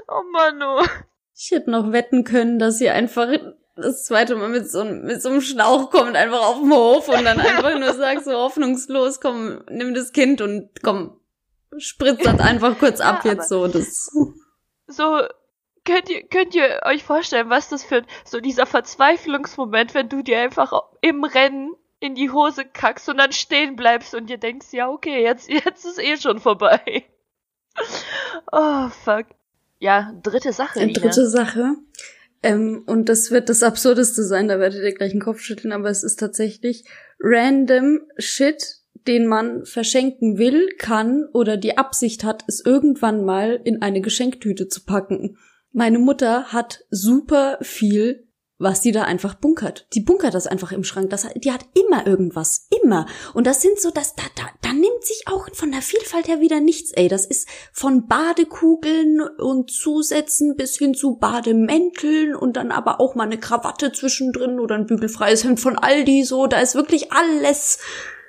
[0.07, 0.85] Oh Mann, oh.
[1.35, 3.29] Ich hätte noch wetten können, dass sie einfach
[3.75, 7.23] das zweite Mal mit so, mit so einem Schlauch kommt, einfach auf den Hof und
[7.23, 11.19] dann einfach nur sagt so hoffnungslos, komm, nimm das Kind und komm,
[11.77, 13.67] spritzt das einfach kurz ab ja, jetzt so.
[13.67, 14.11] Das.
[14.87, 15.21] So,
[15.89, 20.39] könnt ihr, könnt ihr euch vorstellen, was das für so dieser Verzweiflungsmoment, wenn du dir
[20.39, 20.71] einfach
[21.01, 25.21] im Rennen in die Hose kackst und dann stehen bleibst und dir denkst, ja, okay,
[25.23, 27.05] jetzt, jetzt ist eh schon vorbei.
[28.51, 29.27] Oh, fuck.
[29.79, 30.81] Ja, dritte Sache.
[30.81, 30.91] Ina.
[30.91, 31.75] Dritte Sache.
[32.43, 35.89] Ähm, und das wird das Absurdeste sein, da werdet ihr gleich einen Kopf schütteln, aber
[35.89, 36.83] es ist tatsächlich
[37.21, 43.81] random Shit, den man verschenken will, kann oder die Absicht hat, es irgendwann mal in
[43.81, 45.37] eine Geschenktüte zu packen.
[45.71, 49.87] Meine Mutter hat super viel was die da einfach bunkert.
[49.93, 51.09] Die bunkert das einfach im Schrank.
[51.09, 52.67] Das, die hat immer irgendwas.
[52.83, 53.07] Immer.
[53.33, 56.41] Und das sind so, dass da, da, da nimmt sich auch von der Vielfalt her
[56.41, 57.07] wieder nichts, ey.
[57.07, 63.23] Das ist von Badekugeln und Zusätzen bis hin zu Bademänteln und dann aber auch mal
[63.23, 66.45] eine Krawatte zwischendrin oder ein bügelfreies Hemd von Aldi, so.
[66.45, 67.79] Da ist wirklich alles.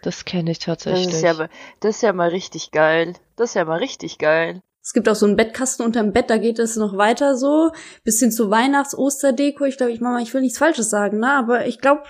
[0.02, 1.06] Das kenne ich tatsächlich.
[1.06, 1.48] Das ist, ja,
[1.80, 3.14] das ist ja mal richtig geil.
[3.34, 4.62] Das ist ja mal richtig geil.
[4.82, 7.72] Es gibt auch so einen Bettkasten unterm Bett, da geht es noch weiter so,
[8.02, 9.64] bis hin zu Weihnachts-Osterdeko.
[9.64, 11.32] Ich glaube, ich Mama, ich will nichts Falsches sagen, ne?
[11.32, 12.04] Aber ich glaube,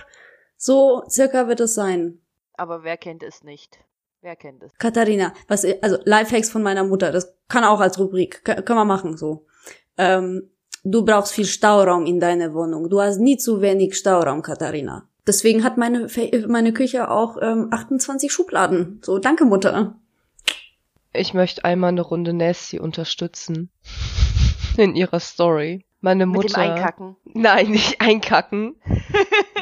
[0.55, 2.21] so circa wird es sein.
[2.53, 3.79] Aber wer kennt es nicht?
[4.21, 4.71] Wer kennt es?
[4.77, 8.85] Katharina, was, also Lifehacks von meiner Mutter, das kann auch als Rubrik, kann, können wir
[8.85, 9.47] machen so.
[9.97, 10.51] Ähm,
[10.83, 12.89] du brauchst viel Stauraum in deiner Wohnung.
[12.89, 15.09] Du hast nie zu wenig Stauraum, Katharina.
[15.27, 16.07] Deswegen hat meine,
[16.47, 19.01] meine Küche auch ähm, 28 Schubladen.
[19.03, 19.99] So, danke Mutter.
[21.13, 23.69] Ich möchte einmal eine Runde Nasty unterstützen.
[24.77, 25.85] In ihrer Story.
[25.99, 26.43] Meine Mutter.
[26.43, 27.15] Mit dem Einkacken.
[27.25, 28.75] Nein, nicht einkacken.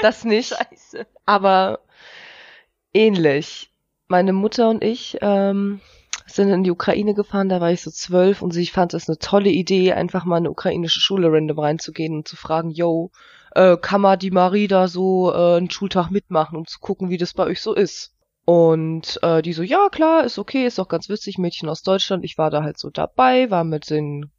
[0.01, 0.55] Das nicht.
[0.55, 1.05] Scheiße.
[1.25, 1.81] Aber
[2.93, 3.69] ähnlich.
[4.07, 5.81] Meine Mutter und ich ähm,
[6.25, 9.19] sind in die Ukraine gefahren, da war ich so zwölf und sie fand es eine
[9.19, 13.11] tolle Idee, einfach mal in eine ukrainische Schule random reinzugehen und zu fragen, yo,
[13.55, 17.17] äh, kann man die Marie da so äh, einen Schultag mitmachen, um zu gucken, wie
[17.17, 18.13] das bei euch so ist.
[18.49, 22.25] Und äh, die so, ja klar, ist okay, ist doch ganz witzig, Mädchen aus Deutschland.
[22.25, 24.31] Ich war da halt so dabei, war mit den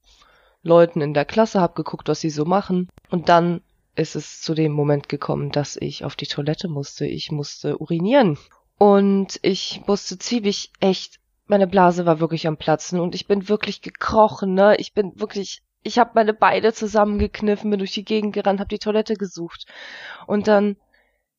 [0.64, 2.88] Leuten in der Klasse, hab geguckt, was sie so machen.
[3.08, 3.60] Und dann
[3.94, 7.06] ist es zu dem Moment gekommen, dass ich auf die Toilette musste.
[7.06, 8.36] Ich musste urinieren.
[8.78, 13.80] Und ich musste ziemlich echt, meine Blase war wirklich am Platzen und ich bin wirklich
[13.80, 14.74] gekrochen, ne?
[14.78, 18.80] Ich bin wirklich, ich habe meine Beine zusammengekniffen, bin durch die Gegend gerannt, hab die
[18.80, 19.66] Toilette gesucht.
[20.26, 20.78] Und dann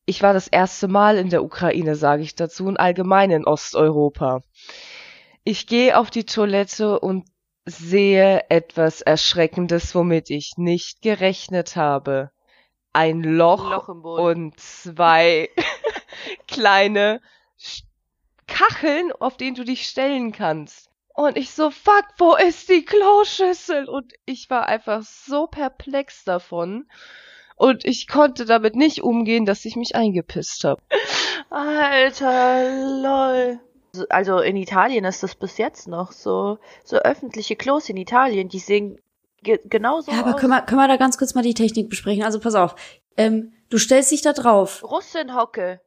[0.04, 4.42] ich war das erste Mal in der Ukraine, sage ich dazu, und allgemein in Osteuropa.
[5.44, 7.26] Ich gehe auf die Toilette und
[7.64, 12.30] sehe etwas Erschreckendes, womit ich nicht gerechnet habe.
[12.92, 15.48] Ein Loch, Loch und zwei
[16.48, 17.20] kleine
[18.46, 20.90] Kacheln, auf denen du dich stellen kannst.
[21.14, 23.88] Und ich so, fuck, wo ist die Kloschüssel?
[23.88, 26.88] Und ich war einfach so perplex davon.
[27.62, 30.82] Und ich konnte damit nicht umgehen, dass ich mich eingepisst habe.
[31.48, 32.64] Alter,
[33.00, 33.60] lol.
[34.08, 36.58] Also in Italien ist das bis jetzt noch so.
[36.82, 38.98] So öffentliche Klos in Italien, die sehen
[39.42, 40.40] ge genauso Ja, aber aus.
[40.40, 42.24] Können, wir, können wir da ganz kurz mal die Technik besprechen?
[42.24, 42.74] Also pass auf.
[43.16, 44.82] Ähm, du stellst dich da drauf.
[44.82, 45.80] Russenhocke.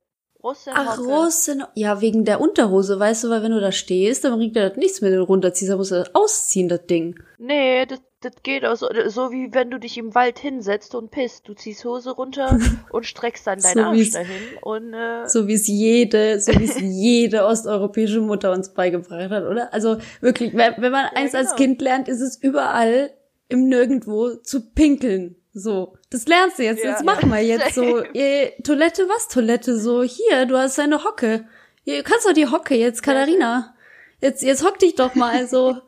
[0.46, 0.88] Russenhocke.
[0.88, 1.64] Ach, Russen.
[1.74, 4.78] Ja, wegen der Unterhose, weißt du, weil wenn du da stehst, dann bringt dir das
[4.78, 7.20] nichts mehr, wenn du runterziehst, dann musst du das ausziehen, das Ding.
[7.40, 11.10] Nee, das, das geht auch so, so wie wenn du dich im Wald hinsetzt und
[11.10, 11.48] pisst.
[11.50, 12.60] Du ziehst Hose runter
[12.92, 16.66] und streckst dann deinen so Arsch dahin und äh so wie es jede, so wie
[16.66, 19.74] es jede osteuropäische Mutter uns beigebracht hat, oder?
[19.74, 21.44] Also wirklich, wenn, wenn man ja, eins genau.
[21.44, 23.10] als Kind lernt, ist es überall
[23.50, 25.38] im Nirgendwo zu pinkeln.
[25.58, 26.84] So, das lernst du jetzt.
[26.84, 26.92] Ja.
[26.92, 28.04] Jetzt machen wir jetzt so.
[28.14, 29.80] Ihr, Toilette, was Toilette?
[29.80, 31.46] So, hier, du hast deine Hocke.
[31.86, 33.74] Du kannst doch die Hocke jetzt, Katharina.
[34.20, 35.78] Jetzt, jetzt hock dich doch mal so.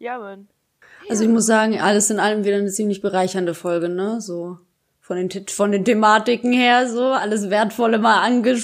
[0.00, 0.46] Ja, Mann.
[1.08, 4.20] Also ich muss sagen, alles in allem wieder eine ziemlich bereichernde Folge, ne?
[4.20, 4.58] So
[5.00, 8.62] von den von den Thematiken her, so alles wertvolle mal ange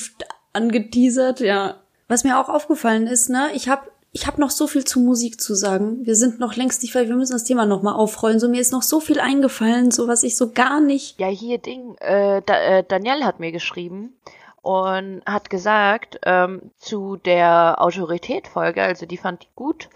[0.52, 1.82] angeteasert, ja.
[2.06, 3.48] Was mir auch aufgefallen ist, ne?
[3.54, 6.06] Ich habe ich habe noch so viel zu Musik zu sagen.
[6.06, 8.38] Wir sind noch längst nicht, weil wir müssen das Thema noch mal aufrollen.
[8.38, 11.18] So mir ist noch so viel eingefallen, so was ich so gar nicht.
[11.18, 11.96] Ja, hier Ding.
[11.98, 14.16] Äh, da, äh, Danielle hat mir geschrieben
[14.62, 19.90] und hat gesagt ähm, zu der Autorität-Folge, also die fand ich gut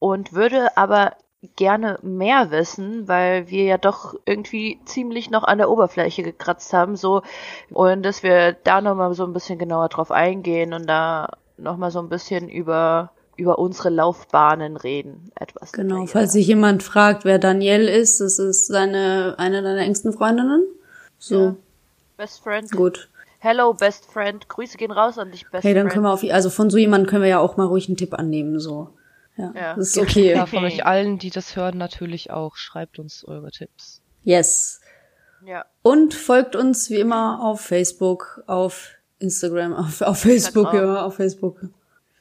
[0.00, 1.14] und würde aber
[1.54, 6.96] gerne mehr wissen, weil wir ja doch irgendwie ziemlich noch an der Oberfläche gekratzt haben,
[6.96, 7.22] so
[7.70, 12.00] und dass wir da nochmal so ein bisschen genauer drauf eingehen und da nochmal so
[12.00, 15.72] ein bisschen über über unsere Laufbahnen reden, etwas.
[15.72, 20.64] Genau, falls sich jemand fragt, wer Danielle ist, das ist seine eine deiner engsten Freundinnen.
[21.18, 21.40] So.
[21.40, 21.56] Ja.
[22.16, 22.70] Best Friend.
[22.70, 23.08] Gut.
[23.38, 24.46] Hello, Best Friend.
[24.48, 27.08] Grüße gehen raus an dich, Best Hey, dann können wir auf, also von so jemandem
[27.08, 28.90] können wir ja auch mal ruhig einen Tipp annehmen, so.
[29.36, 29.74] Ja, ja.
[29.74, 30.32] das ist okay.
[30.34, 32.56] Ja, von euch allen, die das hören, natürlich auch.
[32.56, 34.02] Schreibt uns eure Tipps.
[34.22, 34.80] Yes.
[35.46, 35.64] Ja.
[35.82, 41.60] Und folgt uns wie immer auf Facebook, auf Instagram, auf, auf Facebook, ja, auf Facebook.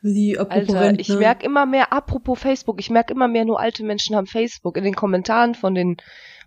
[0.02, 1.00] Die Alter, Rentner.
[1.00, 4.78] ich merk immer mehr, apropos Facebook, ich merk immer mehr, nur alte Menschen haben Facebook.
[4.78, 5.98] In den Kommentaren von den,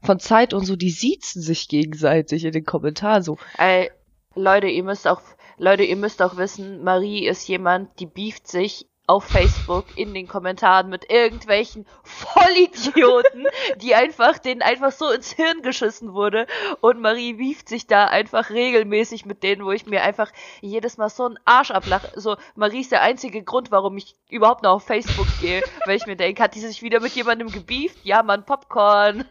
[0.03, 3.37] von Zeit und so, die siezen sich gegenseitig in den Kommentaren so.
[3.59, 3.91] Ey,
[4.35, 5.21] Leute, ihr müsst auch,
[5.59, 10.29] Leute, ihr müsst auch wissen, Marie ist jemand, die beeft sich auf Facebook in den
[10.29, 13.47] Kommentaren mit irgendwelchen Vollidioten,
[13.77, 16.47] die einfach denen einfach so ins Hirn geschissen wurde
[16.81, 20.31] und Marie wieft sich da einfach regelmäßig mit denen, wo ich mir einfach
[20.61, 22.09] jedes Mal so einen Arsch ablache.
[22.21, 26.07] So, Marie ist der einzige Grund, warum ich überhaupt noch auf Facebook gehe, weil ich
[26.07, 27.99] mir denke, hat die sich wieder mit jemandem gebieft?
[28.05, 29.25] Ja, man, Popcorn.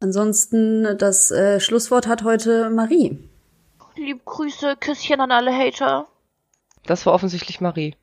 [0.00, 3.18] Ansonsten, das äh, Schlusswort hat heute Marie.
[3.96, 6.06] Lieb Grüße, Küsschen an alle Hater.
[6.86, 7.96] Das war offensichtlich Marie.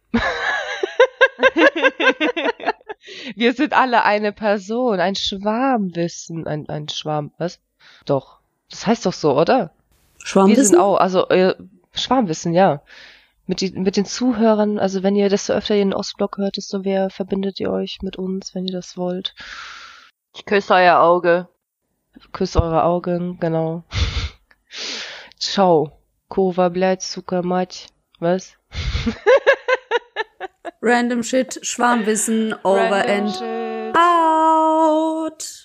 [3.35, 7.59] Wir sind alle eine Person, ein Schwarmwissen, ein, ein Schwarm, was?
[8.05, 8.39] Doch.
[8.69, 9.71] Das heißt doch so, oder?
[10.23, 10.57] Schwarmwissen?
[10.57, 11.55] Wir sind auch, also äh,
[11.93, 12.81] Schwarmwissen, ja.
[13.47, 16.79] Mit, die, mit den Zuhörern, also wenn ihr, desto öfter ihr den Ostblock hört, desto
[16.79, 19.35] mehr verbindet ihr euch mit uns, wenn ihr das wollt.
[20.33, 21.47] Ich küsse euer Auge.
[22.31, 23.83] Küsse eure Augen, genau.
[25.39, 25.91] Ciao.
[26.29, 27.87] Kova bleibt, Zucker, Matsch.
[28.19, 28.55] Was?
[30.81, 33.95] Random Shit, Schwarmwissen, over Random and shit.
[33.95, 35.60] out.